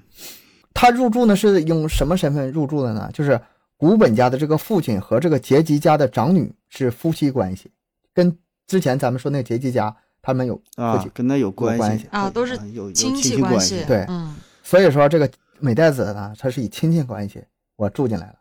[0.76, 3.10] 他入住呢是用什么身份入住的呢？
[3.12, 3.41] 就是
[3.76, 7.72] 古本家的这个父亲和这个杰吉家的长女是夫妻关系，
[8.13, 17.43] 跟之前咱们说那个杰吉家他们有夫妻，，啊跟他有关关系啊都是有有亲戚关系，对嗯所以说这个美代子呢，他是以亲戚关系
[17.76, 18.36] 我住进来了。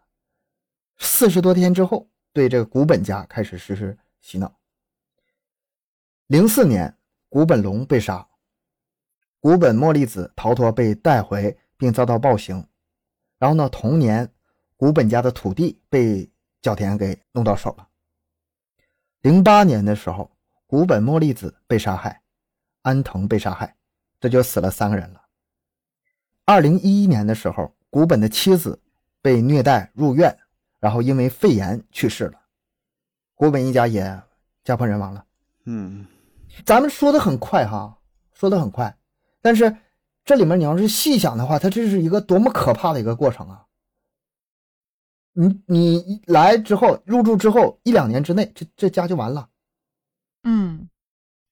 [0.99, 4.53] 四十多天之后，对这个古本家开始实施洗脑。
[6.29, 6.93] 零四年，
[7.29, 8.27] 古本龙被杀，
[9.39, 12.67] 古本茉莉子逃脱被带回并遭到暴行。
[13.39, 14.29] 然后呢，同年，
[14.77, 16.29] 古本家的土地被
[16.61, 17.87] 角田给弄到手了。
[19.21, 20.29] 零八年的时候，
[20.67, 22.21] 古本茉莉子被杀害，
[22.83, 23.77] 安藤被杀害，
[24.19, 25.23] 这就死了三个人了。
[26.45, 28.83] 二零一一年的时候，古本的妻子
[29.23, 30.37] 被虐待入院，
[30.81, 32.41] 然后因为肺炎去世了，
[33.37, 34.21] 古本一家也
[34.65, 35.25] 家破人亡了。
[35.69, 36.07] 嗯，
[36.65, 37.99] 咱们说的很快哈，
[38.33, 38.97] 说的很快，
[39.41, 39.77] 但是
[40.25, 43.67] 这里面你要是细想的话，它这是一个多么可怕的一个过程啊！
[45.33, 49.49] 你你来之后入住之后一两年之内，这这家就完了。
[50.45, 50.89] 嗯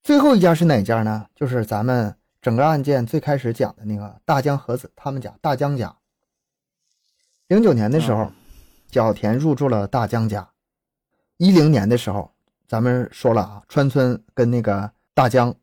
[0.03, 1.27] 最后一家是哪家呢？
[1.35, 5.97] 就是咱们整个案件最开始讲的那个大江和子他们家大江家。
[7.47, 8.33] 零九年的时候哦，
[8.89, 10.51] 角田入住了大江家。
[11.37, 12.34] 一零年的时候，
[12.75, 15.55] 咱们说了啊，川村跟那个大江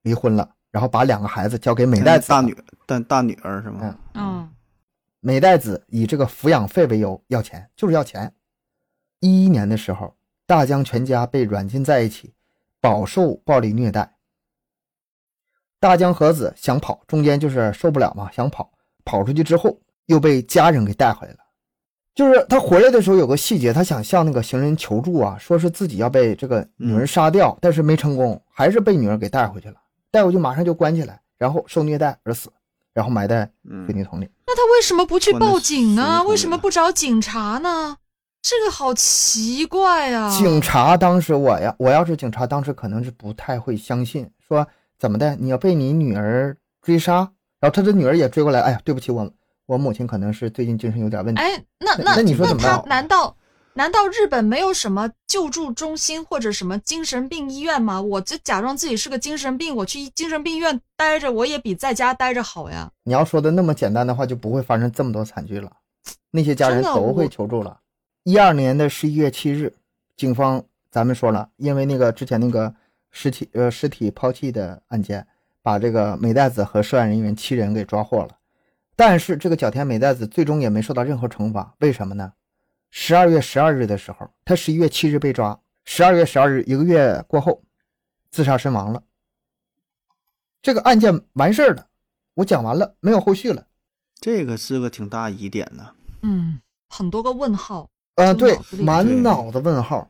[0.00, 2.30] 离婚了，然后把两个孩子交给美代子。
[2.30, 3.80] 大女，但大女儿是吗？
[3.82, 4.50] 嗯嗯
[5.20, 8.32] 美代子以这个抚养费为由要钱，就是要钱。
[9.20, 12.32] 一一年的时候，大江全家被软禁在一起，
[12.80, 14.16] 饱受暴力虐待。
[15.78, 18.72] 大江和子想跑，中间就是受不了嘛，想跑，
[19.04, 21.43] 跑出去之后又被家人给带回来了。
[22.14, 29.74] 就是他回来的时候有个细节，他想向那个行人求助啊，说是自己要被这个女人杀掉，但是没成功，还是被女儿给带回去了。
[30.10, 32.48] 带回去马上就关起来，然后受虐待而死，
[32.92, 34.28] 然后埋在嗯水泥桶里。
[34.46, 36.04] 那他为什么不去报警啊？
[36.04, 37.96] 水里头为什么不找警察呢？
[38.40, 40.30] 这个好奇怪啊！
[40.30, 44.64] 警察当时我呀，我要是警察，当时可能是不太会相信，说
[44.98, 49.28] 怎么的，你要被你女儿追杀，然后他的女儿也追过来，哎呀，对不起，我
[49.66, 51.40] 我母亲可能是最近精神有点问题。
[51.40, 53.36] 哎，那那那你说怎么办难道
[53.74, 58.00] 难道日本没有什么救助中心或者什么精神病医院吗？
[58.00, 62.90] 我就假装自己是个精神病，我去精神病院待着，我也比在家待着好呀。
[63.02, 65.72] 你要说的那么简单的话，就不会发生这么多惨剧了。
[66.30, 67.80] 那些家人都会求助了。
[68.22, 69.74] 一二年的十一月七日，
[70.16, 72.72] 警方咱们说了，因为那个之前那个
[73.10, 75.26] 尸体呃尸体抛弃的案件，
[75.62, 78.30] 把这个美代子和涉案人员七人给抓获了。
[78.96, 82.32] 但是这个角田美代子最终也没受到任何惩罚，为什么呢？
[82.90, 87.62] 十二月十二日的时候，他十一月七日被抓，十二月十二日一个月过后，
[88.30, 89.02] 自杀身亡了。
[90.62, 91.86] 这个案件完事儿了，
[92.34, 93.66] 我讲完了，没有后续了。
[94.20, 95.90] 这个是个挺大疑点呢。
[96.22, 97.90] 嗯，很多个问号。
[98.14, 100.08] 呃，对满脑子问号。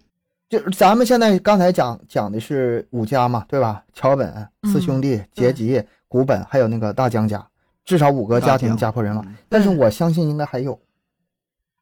[0.48, 3.82] 就咱们现在刚才讲讲的是五家嘛，对吧？
[3.94, 7.48] 桥本四兄弟、结吉、古本，还有那个大江家，
[7.84, 9.24] 至少五个家庭家破人亡。
[9.26, 10.80] 嗯但是我相信应该还有，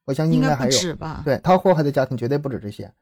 [0.05, 0.71] 我相信应该还有。
[0.71, 1.23] 止吧？
[1.25, 2.93] 对他祸害的家庭绝对不止这些，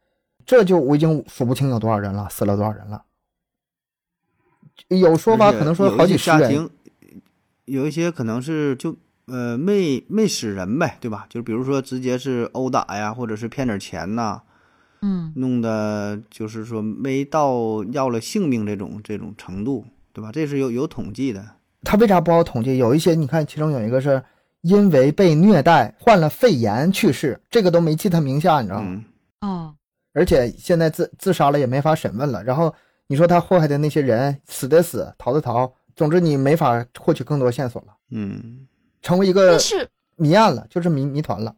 [0.46, 3.04] 这就我已经数不清有多少人了，死了多少人了。
[4.88, 6.70] 有说法可能说好几十人，家庭，
[7.64, 11.26] 有一些可能是就呃没没死人呗，对吧？
[11.28, 14.40] 就比如说直接是殴打呀，或者是骗点钱呐，
[15.02, 20.30] 嗯，弄的就是说没到要了性命这种这种程度，对吧？
[20.32, 21.44] 这是有有统计的。
[21.82, 22.76] 他为啥不好统计？
[22.76, 24.22] 有一些你看，其中有一个是
[24.60, 29.02] 因为被虐待患了肺炎去世，这个都没记他名下，你知道吗？
[29.40, 29.74] 嗯，哦，
[30.12, 32.44] 而且现在自自杀了也没法审问了。
[32.44, 32.74] 然后
[33.06, 38.66] 你说他祸害的那些人死的死，逃的逃，总之你没法获取更多线索了，嗯，
[39.00, 41.54] 成为一个但是谜案了，就是谜谜团了。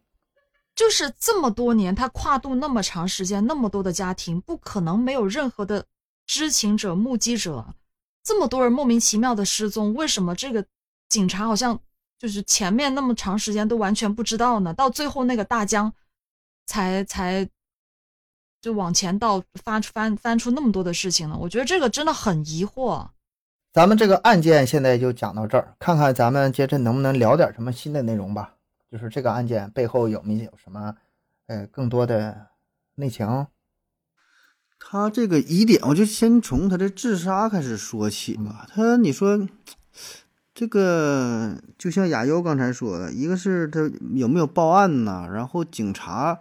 [0.75, 5.85] 就是这么多年，他跨度那么长时间，那么多的家庭，不可能没有任何的
[6.27, 7.75] 知情者、目击者。
[8.23, 10.65] 这么多人莫名其妙的失踪，为什么这个
[11.09, 11.79] 警察好像
[12.19, 14.73] 就是前面那么长时间都完全不知道呢？
[14.73, 15.93] 到最后那个大江
[16.67, 17.49] 才才
[18.61, 21.37] 就往前倒翻翻翻出那么多的事情呢？
[21.41, 23.09] 我觉得这个真的很疑惑。
[23.73, 28.55] 咱们这个案件现在就讲到这儿，看看咱们接着能不能聊点什么新的内容吧。
[28.91, 30.95] 就是这个案件背后有没有什么
[31.47, 32.49] 呃更多的
[32.95, 33.47] 内情？
[34.85, 38.67] 他这个疑点，我就先从他的自杀开始说起吧。
[38.69, 39.49] 他，你说
[40.53, 45.27] 这个，就像亚优刚才说的，一个是他有没有报案呢？
[45.33, 46.41] 然后警察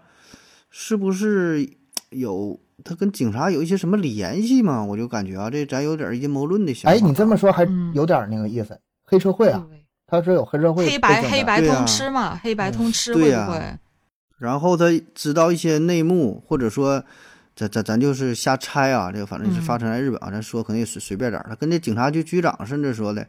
[0.70, 1.70] 是不是
[2.10, 4.84] 有他跟警察有一些什么联系嘛？
[4.84, 6.98] 我就感觉啊，这咱有点阴谋论的想法。
[6.98, 8.78] 哎，你这么说还嗯有点那个意思。
[9.06, 9.66] 黑社会啊，
[10.08, 13.80] 他说有黑社会黑白黑白通吃嘛，黑白通吃对呀会不会？
[14.40, 17.06] 然后他知道一些内幕，或者说，
[17.62, 21.46] 咱咱咱就是瞎猜啊，这个反正是嗯发生在日本啊，咱说可能也随随便点儿。
[21.48, 23.26] 他跟这警察局局长甚至说的，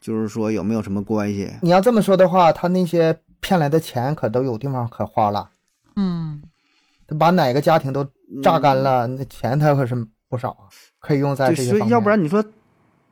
[0.00, 1.50] 就是说有没有什么关系？
[1.62, 5.48] 你要这么说的话，他那些骗来的钱可都有地方可花了。
[5.96, 6.42] 嗯，
[7.06, 8.06] 他把哪个家庭都
[8.42, 9.96] 榨干了，那钱他可是
[10.28, 10.68] 不少啊，
[11.00, 11.88] 可以用在，所以这些方面。
[11.88, 12.44] 要不然你说，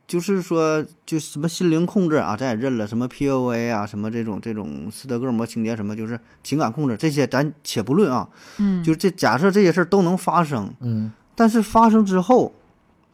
[0.09, 12.55] 就是说，就什么心灵控制啊，咱也认了，什么 PUA 啊，什么这种这种斯德哥尔摩情节，什么就是情感控制，这些咱且不论啊，嗯，就这假设这些事儿都能发生，嗯，但是发生之后，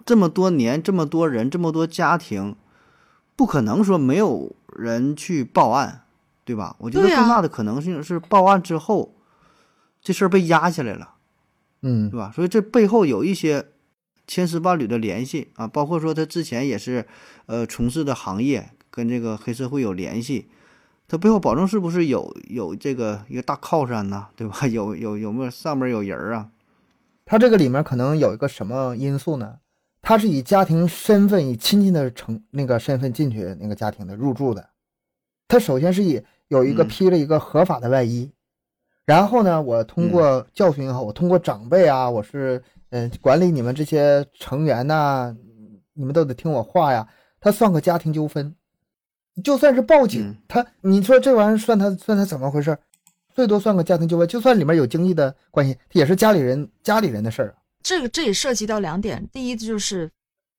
[0.05, 2.55] 这么多年，这么多人，这么多家庭，
[3.35, 6.03] 不可能说没有人去报案，
[6.45, 6.77] 对吧？
[6.79, 9.13] 我觉得更大的可能性是报案之后，
[10.01, 11.15] 这事儿被压下来了，
[11.81, 12.09] 嗯。
[12.09, 12.31] 对吧？
[12.33, 13.65] 所以这背后有一些
[14.27, 17.05] 千丝万缕的联系啊，包括说他之前也是
[17.45, 20.47] 呃从事的行业跟这个黑社会有联系。
[21.07, 24.65] 他背后保证是不是有有这个一个大靠山呐， 对吧？
[24.67, 26.49] 有有有没有上面有人儿啊？
[27.25, 29.57] 他这个里面可能有一个什么因素呢？
[30.01, 34.69] 他是以家庭身份、以亲戚的成那个身份进去那个家庭的入住的。
[35.47, 38.31] 他首先是以有一个嗯披了一个合法的外衣，
[39.05, 42.63] 然后呢，我通过教训也好，我通过长辈啊，我是
[42.95, 45.35] 嗯、呃管理你们这些成员呐、
[45.93, 47.05] 你们都得听我话呀。
[47.41, 48.55] 他算个家庭纠纷，
[49.43, 52.75] 就算是报警，嗯他你说这玩意儿算他算他怎么回事？
[53.35, 57.53] 最多算个家庭纠纷，就算里面有经济的关系，也是家里人家里人的事儿。
[57.83, 60.09] 这个这也涉及到两点，第一就是，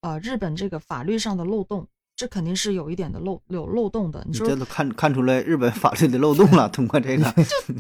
[0.02, 4.22] 呃，日本这个法律上的漏洞，这肯定是有一点的漏有漏洞的。
[4.28, 7.24] 你说你这都看看出来日本法律的漏洞了， 通过这个，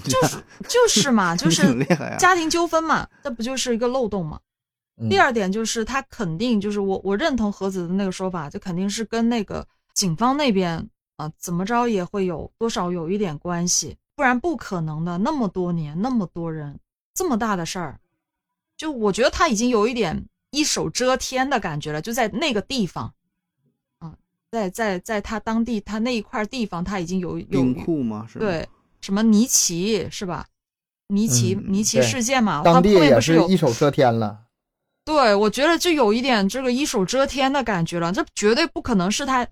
[0.02, 1.62] 就是就是嘛， 就是。
[2.18, 4.40] 家庭纠纷嘛，这不就是一个漏洞嘛？
[4.98, 15.16] 嗯第二点就是他肯定就是我我认同何子的那个说法，就肯定是跟那个警方那边啊、怎么着也会有多少有一点关系，不然不可能的。
[15.16, 16.78] 那么多年，那么多人，
[17.14, 18.00] 这么大的事儿，
[18.76, 23.14] 就我觉得他已经有一点一手遮天的感觉了，就在那个地方，
[23.98, 24.14] 啊，
[24.50, 28.26] 在在在他当地他那一块地方，他已经有有冰库吗？
[28.28, 28.44] 是吧？
[28.44, 28.68] 对
[29.00, 30.46] 什么尼奇是吧？
[31.08, 34.42] 尼奇、嗯尼奇事件嘛，当他地也是后面不是有一手遮天了。
[35.06, 39.46] 对，我觉得就有一点这个一手遮天的感觉了，这绝对不可能是他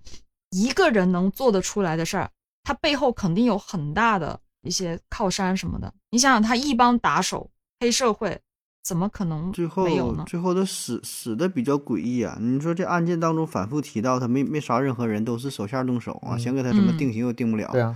[0.51, 2.29] 一个人能做得出来的事儿，
[2.61, 5.91] 他背后肯定有很大的一些靠山什么的。
[6.11, 7.49] 你想想，他一帮打手、
[7.79, 8.37] 黑社会
[8.83, 10.25] 怎么可能最后没有呢？
[10.27, 12.37] 最后他死死的比较诡异啊！
[12.39, 17.69] 你说这案件当中反复提到他没没杀任何人，都是手下动手啊，嗯想给他什么嗯定刑又定不了。
[17.71, 17.95] 对啊，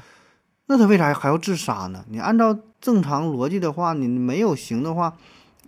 [0.68, 2.06] 那他为啥还要自杀呢？
[2.10, 5.18] 你按照正常逻辑的话，你没有刑的话，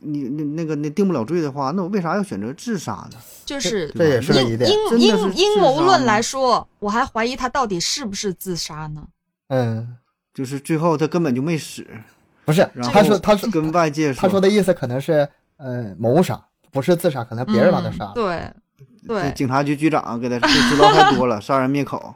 [0.02, 3.18] 你那那个那定不了罪的话，那我为啥要选择自杀呢？
[3.46, 4.70] 就是这也是个疑阴点。
[4.70, 9.04] 真的阴阴阴谋论来说，我还怀疑他到底是不是自杀呢？
[9.48, 9.96] 嗯，
[10.34, 11.86] 就是最后他根本就没死，
[12.46, 15.28] 不是，然后他说他说跟外界他说的意思可能是
[15.58, 16.42] 呃谋杀，
[16.72, 18.14] 不是自杀，可能别人把他嗯杀了。
[19.08, 22.14] 对警察局局长给他就知道太多了， 杀人灭口。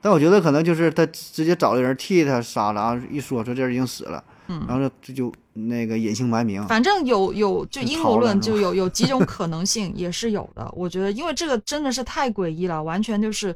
[0.00, 6.66] 但我觉得可能就是他直接找的人替他杀了，然后一说说这人已经死了，嗯然后这就那个隐姓埋名。
[6.66, 10.68] 反正有有就阴谋论，就有有几种可能性，也是有的。
[10.74, 13.54] 我觉得，因为这个真的是太诡异了，完全就是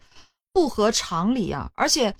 [0.53, 1.71] 不合常理啊！
[1.75, 2.15] 而且，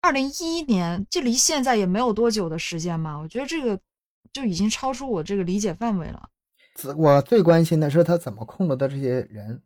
[0.00, 3.78] 二零一一年，这离现在也没有多久的时间嘛，我觉得这个
[4.32, 6.28] 就已经超出我这个理解范围了。
[6.76, 9.60] 自我最关心的是他怎么控制的这些人，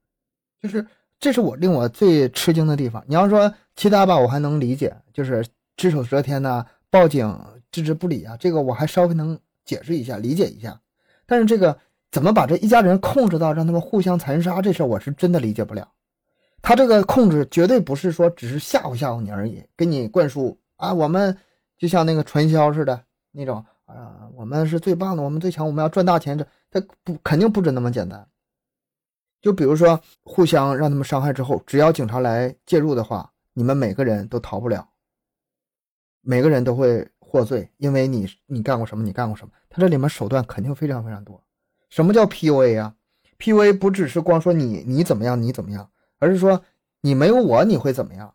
[0.62, 0.86] 就是
[1.18, 3.04] 这是我令我最吃惊的地方。
[3.06, 5.44] 你要说其他吧，我还能理解，就是
[5.76, 7.28] 只手遮天呐、报警
[7.70, 10.80] 置之不理啊，这个我还稍微能解释一下、理解一下。
[11.26, 11.78] 但是这个
[12.10, 15.88] 怎么把这一家人控制到让他们互相残杀这事儿，我是真的理解不了。
[16.62, 21.36] 他这个控制绝对不是说只是吓唬吓唬你而已，给你灌输啊，我们
[21.78, 28.26] 就像那个传销似的那种啊，我们是最棒的，我们最强，我们要赚大钱，这他不肯定不止那么简单。
[29.40, 34.86] 就比如说互相让他们伤害之后，只要警察来介入的话，你们每个人都逃不了，
[36.20, 39.52] 每个人都会获罪，因为你你干过什么，你干过什么。
[39.68, 41.40] 他这里面手段肯定非常非常多。
[41.88, 42.94] 什么叫 PUA 啊
[43.38, 46.60] ？PUA 不只是光说你你怎么样你怎么样，而是说
[47.00, 48.34] 你没有我你会怎么样？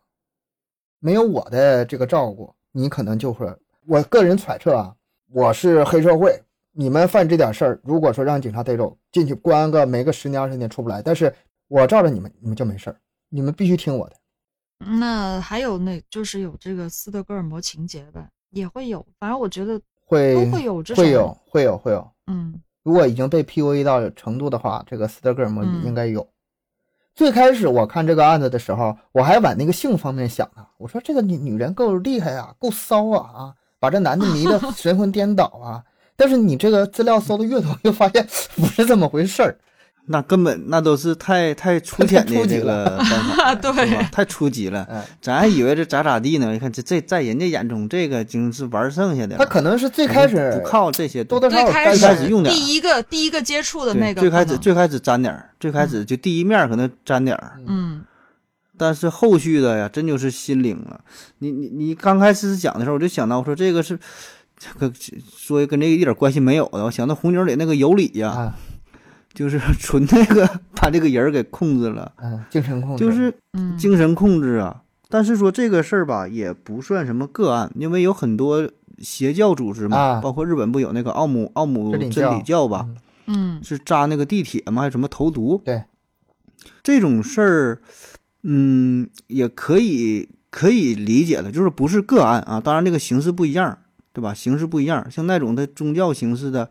[0.98, 3.46] 没有我的这个照顾，你可能就会。
[3.86, 4.96] 我个人揣测啊，
[5.30, 6.42] 我是黑社会，
[6.72, 11.32] 你们犯这点事儿，如果说让警察逮着，进去关个没个十年二十年出不来，但是
[11.68, 12.96] 我罩着你们，你们就没事儿，
[13.28, 14.16] 你们必须听我的。
[14.78, 19.04] 那还有那就是有这个斯德哥尔摩情节呗，也会有。
[19.18, 22.10] 反正我觉得会都会有这种会有会有会有。
[22.26, 26.28] 嗯如果已经被 PUA 到程度的话，这个斯德哥尔摩嗯应该有。
[27.14, 30.64] 最开始我看这个案子的时候，我还往那个性方面想呢。
[30.78, 35.82] 我说这个女女人够厉害啊，够骚啊啊，把这男的迷得 神魂颠倒啊。
[36.14, 38.24] 但是你这个资料搜的越多， 越发现
[38.54, 39.58] 不是这么回事儿。
[40.08, 44.82] 那根本那都是太太粗浅的 这个办法， 对太初级了。
[44.90, 46.52] 哎，咱还以为这咋咋地呢？
[46.52, 49.38] 你看这这在人家眼中，这个已经是玩剩下的了。
[49.38, 58.02] 他可能是最开始不靠这些多多少少最开始用点第一个第一个接触的那个最开始最开始沾点儿，最开始就第一面可能沾点儿，嗯
[58.78, 61.00] 但是后续的呀，真就是心灵了。
[61.38, 63.98] 你你你刚开始讲的时候，我就想到我说这个是，
[64.58, 64.92] 这个
[65.34, 66.84] 说跟这个一点关系没有的。
[66.84, 68.54] 我想到红牛里那个有理呀，啊，
[69.36, 74.82] 就是纯那个把这个人儿给控制了，嗯，精神控制就是嗯精神控制啊。
[75.08, 78.68] 但是说这个事儿吧，也不算什么个案，因为有很多
[78.98, 82.88] 邪教组织嘛，啊包括日本不有那个奥姆奥姆真理教教吧，
[83.26, 85.60] 嗯嗯是扎那个地铁嘛，还有什么投毒？
[85.64, 85.84] 对，
[86.82, 87.80] 这种事儿，
[88.42, 92.60] 嗯，也可以可以理解的，就是不是个案啊。
[92.60, 93.78] 当然，这个形式不一样，
[94.12, 94.32] 对吧？
[94.32, 96.70] 形式不一样，像那种的宗教形式的，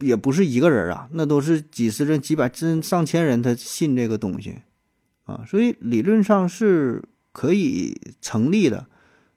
[0.00, 4.58] 也不是一个人啊，那都是几十人、几百甚至上千人，他信这个东西
[5.24, 8.86] 啊，所以理论上是可以成立的，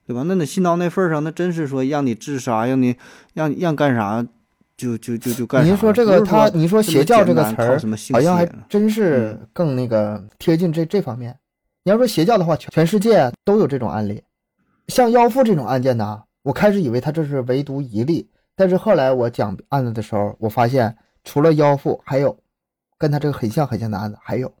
[0.06, 0.22] 对吧？
[0.26, 2.96] 那你信到那份儿上，那真是说让你自杀，让你
[3.34, 4.26] 让让干啥
[4.76, 5.68] 就就就就干啥。
[5.68, 7.78] 您说这个他，您说邪教这个词儿
[8.12, 11.36] 好像还真是嗯更那个贴近这这方面。
[11.84, 14.22] 你要说邪教的话，全全世界都有这种案例。
[14.88, 18.28] 像妖妇这种案件呢，我开始以为他这是唯独一例，
[18.60, 20.94] 但是后来我讲案子的时候，我发现
[21.24, 22.38] 除了妖妇，还有
[22.98, 24.52] 跟他这个很像很像的案子，还有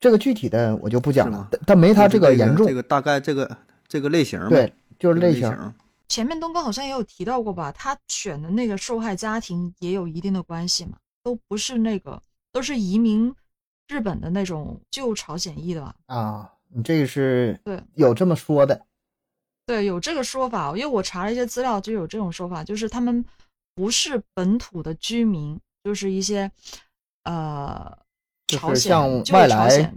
[0.00, 2.72] 这个具体的我就不讲了，但但没他这个严重这。
[2.72, 5.46] 个大概这个这个类型嘛，对，就是这个类型。
[5.46, 5.74] 型。
[6.08, 13.30] 前面东哥好像也有提到过吧，他选的那个受害家庭也有一定的关系嘛，都不是那个，都是移民
[13.88, 15.94] 日本的那种旧朝鲜裔的吧？
[16.06, 18.80] 啊，你这个是对有这么说的，
[19.68, 23.22] 对，有这个说法，因为我查了一些资料，就有这种说法，就是他们
[23.74, 26.50] 不是本土的居民，就是一些
[27.24, 27.98] 呃
[28.46, 29.94] 就是朝鲜像外来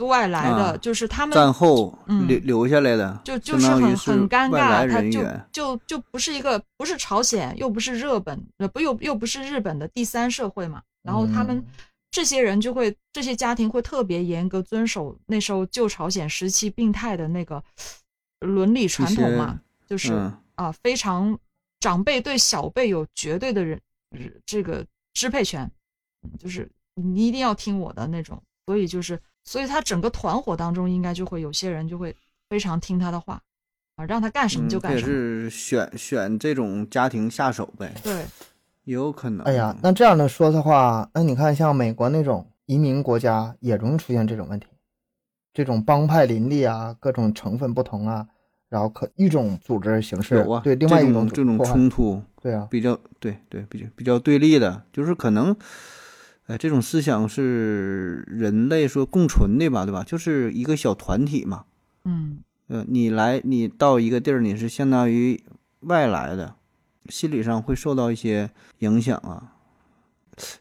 [0.00, 11.64] 外来的，啊就是他们战后嗯留留下来的，就就是很很尴尬，他就就就不是一个不是朝鲜，又不是日本，呃不又又不是日本的第三社会嘛，然后他们嗯。
[12.08, 17.62] 这些人就会这些家庭会特别严格遵守那时候旧朝鲜时期病态的那个
[18.40, 21.38] 伦理传统嘛，就是、嗯啊非常
[21.80, 23.80] 长辈对小辈有绝对的人
[24.46, 25.70] 这个支配权，
[26.22, 28.42] 嗯就是你一定要听我的那种。
[28.64, 32.12] 所以就是，所以他整个团伙当中，应该就会有些人就会
[32.48, 33.40] 非常听他的话，
[33.94, 35.08] 啊，让他干什么就干什么。
[35.08, 38.26] 也是选选这种家庭下手呗，对，
[38.82, 39.46] 也有可能。
[39.46, 44.66] 哎呀，那这样的说的话，那你看像美国那种移民国家也容易出现这种问题，
[45.56, 48.26] 这种帮派林立啊，各种成分不同啊，
[48.68, 55.56] 然后可一种组织形式有啊，对另外一这种这种冲突，对啊，比较对对比较比较对立的，就是可能，
[56.46, 60.04] 哎，这种思想是人类说共存的吧，对吧？
[60.04, 61.64] 就是一个小团体嘛，
[62.04, 65.42] 嗯，呃，你来你到一个地儿，你是相当于
[65.80, 66.56] 外来的，
[67.08, 68.50] 心理上会受到一些
[68.80, 69.55] 影响啊。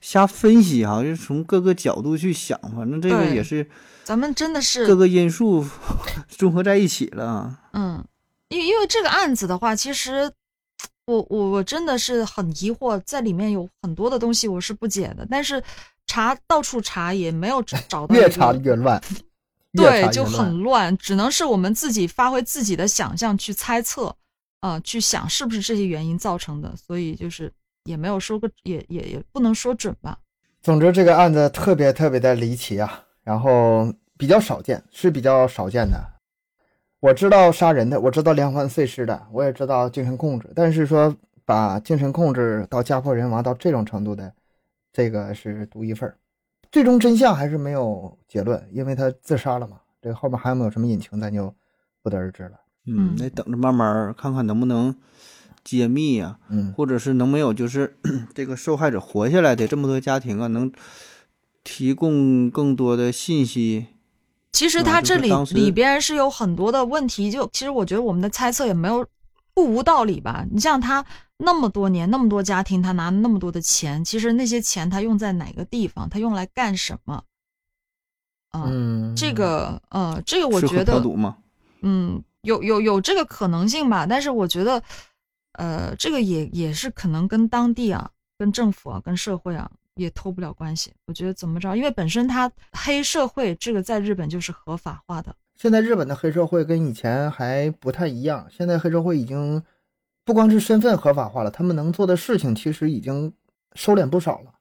[0.01, 3.67] 瞎分析哈，就是从各个角度去想，反正这个也是
[4.03, 5.65] 咱们真的是各个因素
[6.30, 7.59] 综合在一起了啊。
[7.73, 8.05] 嗯，
[8.49, 10.32] 因因为这个案子的话，其实
[11.05, 15.61] 我我我真的是很疑惑，在里面有很多的东西我是不解的，但是
[16.07, 19.01] 查到处查也没有找找到越查越乱，
[19.73, 24.15] 对，就很乱，只能是我们自己发挥自己的想象去猜测，
[24.59, 27.51] 啊、去想是不是这些原因造成的，所以就是
[27.86, 30.19] 也没有说个也也也不能说准吧。
[30.61, 35.97] 总之，这个案子特别特别的离奇啊，然后比较少见，是比较少见的。
[36.99, 41.15] 我知道杀人的，我知道连环碎尸的，我也知道精神控制，但是说
[41.45, 44.33] 把精神控制到家破人亡到这种程度的，
[44.91, 46.17] 这个是独一份儿。
[46.71, 49.79] 最终真相还是没有结论，因为他自杀了嘛。
[50.01, 51.53] 这个后面还有没有什么隐情，咱就
[52.01, 52.59] 不得而知了。
[52.88, 54.95] 嗯嗯，得等着慢慢看看能不能
[55.66, 57.97] 揭秘呀、嗯，或者是能没有就是
[58.34, 60.72] 这个受害者活下来的这么多家庭啊，能
[61.63, 63.88] 提供更多的信息。
[64.53, 69.05] 其实嗯他这里就是里边是有很多的问题，就其实我觉得我们的猜测也没有
[69.53, 70.45] 不无道理吧。
[70.49, 71.03] 你像他
[71.38, 77.24] 那么多年那么多家庭，他拿那么多的钱，其实那些钱他用在哪个地方，他用来干什么？
[78.51, 81.03] 啊、嗯，这个呃，这个我觉得
[81.82, 84.82] 嗯，有有有这个可能性吧，但是我觉得，
[85.57, 90.93] 呃，这个也也是可能跟当地啊、跟政府啊、跟社会啊也脱不了关系。
[91.07, 99.63] 我觉得怎么着，因为本身它黑社会这个在日本就是合法化的，现在日本的黑社会跟以前还不太一样，现在黑社会已经
[100.23, 103.31] 不光是身份合法化了，他们能做的事情其实已经
[103.73, 104.51] 收敛不少了，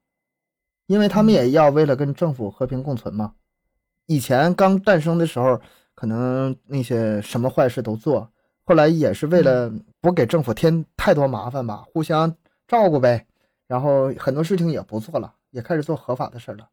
[0.86, 3.34] 因为他们也要为了跟政府和平共存嘛。
[4.06, 5.60] 以前刚诞生的时候，
[5.94, 8.30] 可能那些什么坏事都做，
[8.64, 9.72] 后来也是为了
[10.04, 12.36] 不给政府添太多麻烦吧，互相
[12.68, 13.26] 照顾呗，
[13.66, 16.68] 然后很多事情也不做了，也开始做合法的事了。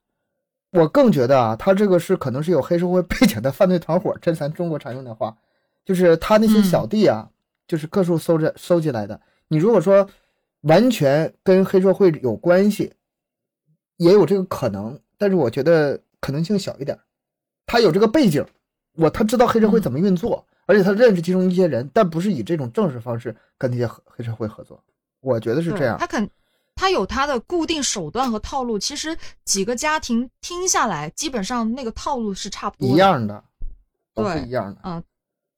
[0.72, 5.34] 我更觉得啊，他这个是可能是有黑社会背景的犯罪团伙，这是咱中国常用的话，
[5.86, 7.30] 就是他那些小弟啊，
[7.66, 9.22] 就是各处搜着收集来的。
[9.48, 10.10] 你如果说
[10.64, 12.92] 完全跟黑社会有关系，
[13.96, 17.00] 也有这个可能，但是我觉得可能性小一点。
[17.66, 18.46] 他有这个背景，
[18.96, 24.84] 我他知道黑社会怎么运作，而且他认识其中一些人，但不是以这种正式方式跟那些黑黑社会合作。
[25.20, 26.08] 我觉得是这样他。
[26.08, 26.30] 肯
[26.74, 28.80] 他有他的固定手段和套路。
[28.80, 33.44] 其实几个家庭听下来，基本上那个套路是差不多一样的，
[34.16, 34.82] 都是对一样的。
[34.82, 35.04] 啊，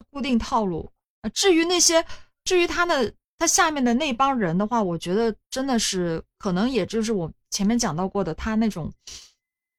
[0.10, 0.92] 固定套路。
[1.22, 2.04] 啊，至于那些，
[2.44, 8.92] 至于他的他下面的那帮人的话，我觉得真的是可能也就是我前面讲到过的，他那种，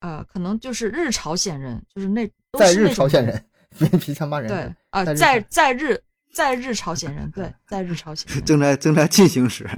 [0.01, 3.45] 呃，可能就是日朝鲜人，就是那都在日朝鲜人，
[3.79, 4.75] 别别像骂人似对。
[4.91, 6.01] 啊、在在日
[6.33, 9.69] 在日朝鲜人，对，在日朝鲜 人，正在正在进行时。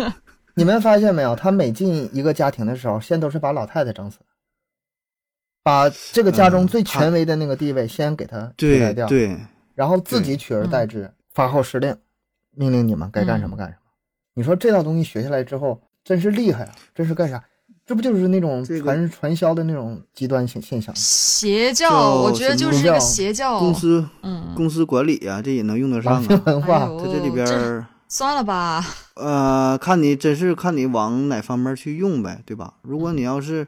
[0.54, 1.36] 你们发现没有？
[1.36, 4.18] 他每进一个家庭的时候，先都是把老太太整死，
[5.62, 9.40] 把这个家中最权威的那个地位先给他取代掉，对对，
[9.74, 11.94] 然后自己取而代之，发号施令，
[12.52, 13.80] 命令你们该干什么干什么。
[14.32, 16.74] 你说这套东西学下来之后，真是厉害啊！
[16.94, 17.42] 真是干啥？
[17.86, 20.98] 这不就是那种这个传传销的那种极端现现象吗？
[21.00, 26.42] 邪教，我觉得就是这个邪教，公司嗯，公司管理啊，这也能用得上啊。
[26.46, 28.84] 文化，哎呦它这里边儿算了吧，
[29.14, 32.74] 呃，看你真是看你往哪方面去用呗，对吧？
[32.82, 33.66] 如果你要是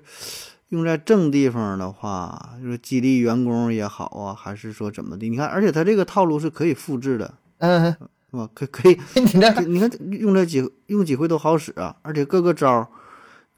[0.70, 5.28] 用在正地方的话，就是激励员工也好啊，还是说怎么的？
[5.28, 7.84] 你看，而且它这个套路是可以复制的，嗯，
[8.30, 8.48] 是吧？
[8.52, 12.88] 可可以， 你这这你看用这几用几回都好使啊，而且各个招儿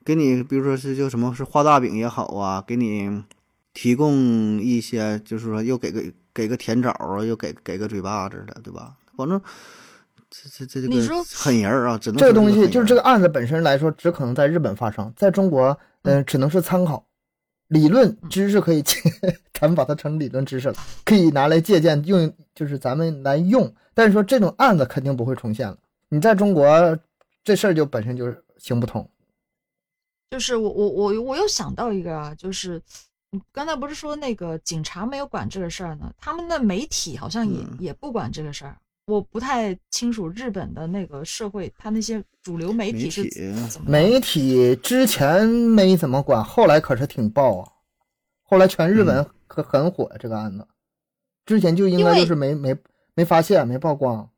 [0.05, 3.23] 给你，比如说是就什么是画大饼也好啊，给你
[3.75, 8.95] 提供一些，就是说又给个给个甜枣啊，又给给个嘴巴子的，对吧？
[9.17, 9.41] 反正
[10.31, 17.05] 这这这这个狠人儿啊，只能这个东西就是这个案子本身来说，只可能在日本发生，在中国，嗯、只能是参考。
[17.69, 18.97] 理论知识可以借，
[19.55, 20.75] 咱们把它成理论知识了，
[21.05, 23.73] 可以拿来借鉴用，就是咱们来用。
[23.95, 25.77] 但是说这种案子肯定不会重现了。
[26.09, 26.99] 你在中国，
[27.45, 29.09] 这事儿就本身就是行不通。
[30.31, 32.81] 就是我我我我又想到一个啊，就是
[33.53, 36.13] 刚才不是说那个警察没有管这个事儿呢？
[36.19, 38.77] 他们的媒体好像也、嗯也不管这个事儿。
[39.07, 43.29] 我不太清楚日本的那个社会，他那些主流媒体是
[43.85, 47.69] 媒体之前没怎么管，后来可是挺爆啊。
[48.43, 50.65] 后来全日本可很火这个案子，
[51.45, 52.77] 之前就应该就是没没
[53.15, 54.31] 没发现没曝光。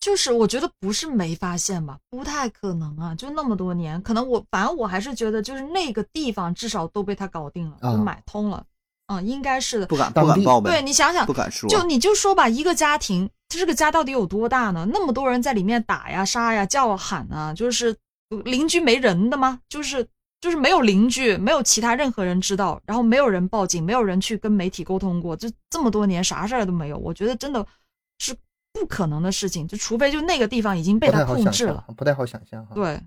[0.00, 8.64] 就是我觉得不是没发现吧，不太可能啊，就那么多年，可能我反正我还是觉得就是那个地方至少都被他搞定了，啊都买通了，
[9.08, 9.86] 嗯，应该是的。
[9.86, 14.86] 不敢当地不敢报呗，对你想想不，敢说，就你就说吧，一个家庭，这个家到底有多大呢？
[14.92, 17.96] 那么多人在里面打呀、杀呀、叫啊、喊啊，就是
[18.44, 19.60] 邻居没人的吗？
[19.68, 20.06] 就是
[20.40, 27.66] 就是没有邻居，没有其他任何人知道，然后没有人报警，没有人去跟媒体沟通过，就这么多年啥事儿都没有，我觉得真的
[28.20, 28.36] 是
[28.72, 33.00] 不可能的事情，就除非就那个地方已经被他控制了，不太好想象哈。，对，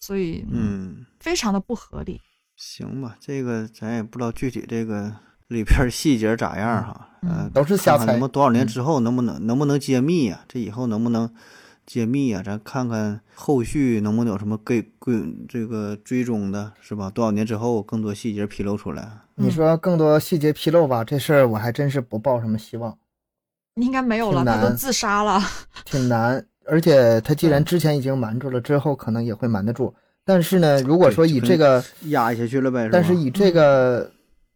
[0.00, 2.20] 所以嗯，非常的不合理。
[2.56, 5.12] 行吧，这个咱也不知道具体这个
[5.48, 11.28] 里边儿细节咋样哈，嗯呃，都是瞎猜看看能不能多少年之后能不能能不能揭秘呀、这以后能不能
[11.84, 17.10] 揭秘呀、咱看看后续能不能有什么给归这个追踪的，是吧？
[17.10, 19.10] 多少年之后更多细节披露出来？
[19.34, 22.96] 你说更多细节披露吧，这事儿我还真是不抱什么希望，
[23.76, 25.40] 应该没有了，挺他都自杀了。
[25.84, 26.44] 挺难。
[26.64, 29.92] 而且他既然之前已经瞒住了，之后可能也会瞒得住。
[30.24, 34.08] 但是呢，如果说以这个，压下去了呗，但是以这个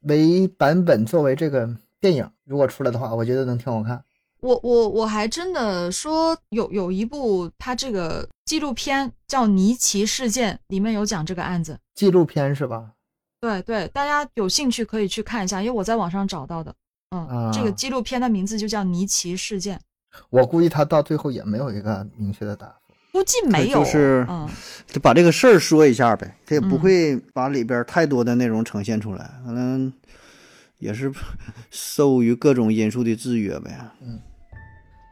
[0.02, 1.68] 为版本作为这个
[2.00, 4.00] 电影，如果出来的话，我觉得能挺好看。
[4.40, 11.76] 我我我还真的说有有一部他这个纪录片叫《尼奇事件》，里面有讲这个案子。
[11.94, 12.92] 纪录片是吧？
[13.40, 16.72] 对对，大家有兴趣可以去看一下，因为我在网上找到的。
[17.30, 19.76] 嗯，啊这个纪录片的名字就叫《尼奇事件》，
[20.30, 22.94] 我估计他到最后也没有一个明确的答复。
[23.12, 23.78] 估计没有。
[23.78, 24.48] 就是嗯，
[24.86, 29.90] 就把这个事儿说一下呗，他也不嗯会把里边太多的内容呈现出来，可能
[30.78, 31.10] 也是
[31.70, 33.78] 受于各种因素的制约呗。
[34.02, 34.20] 嗯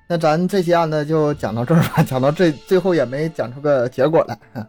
[0.07, 4.39] 那咱这期案子就讲到这儿吧，讲到这最后也没讲出个结果来。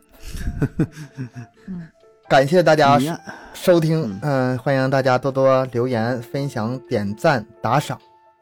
[1.68, 1.86] 嗯
[2.28, 3.00] 感谢大家
[3.54, 8.00] 收听，嗯、欢迎大家多多留言、分享、点赞、打赏。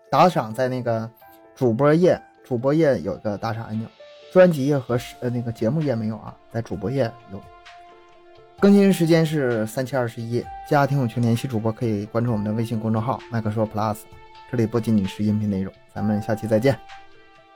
[0.09, 1.09] 打赏在那个
[1.55, 3.87] 主播页，主播页有个打赏按钮，
[4.31, 7.41] 专辑页和是呃那个节目页没有啊，在主播页有。
[8.59, 10.43] 更新时间是三七二十一。
[10.69, 13.97] 家庭有群联系主播可以关注我们的微信公众号“麦克说 Plus”，
[14.49, 15.73] 这里不仅仅是音频内容。
[15.93, 16.79] 咱们下期再见。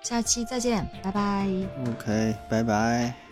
[0.01, 1.47] 下期再见，拜拜。
[1.86, 3.26] OK，拜拜。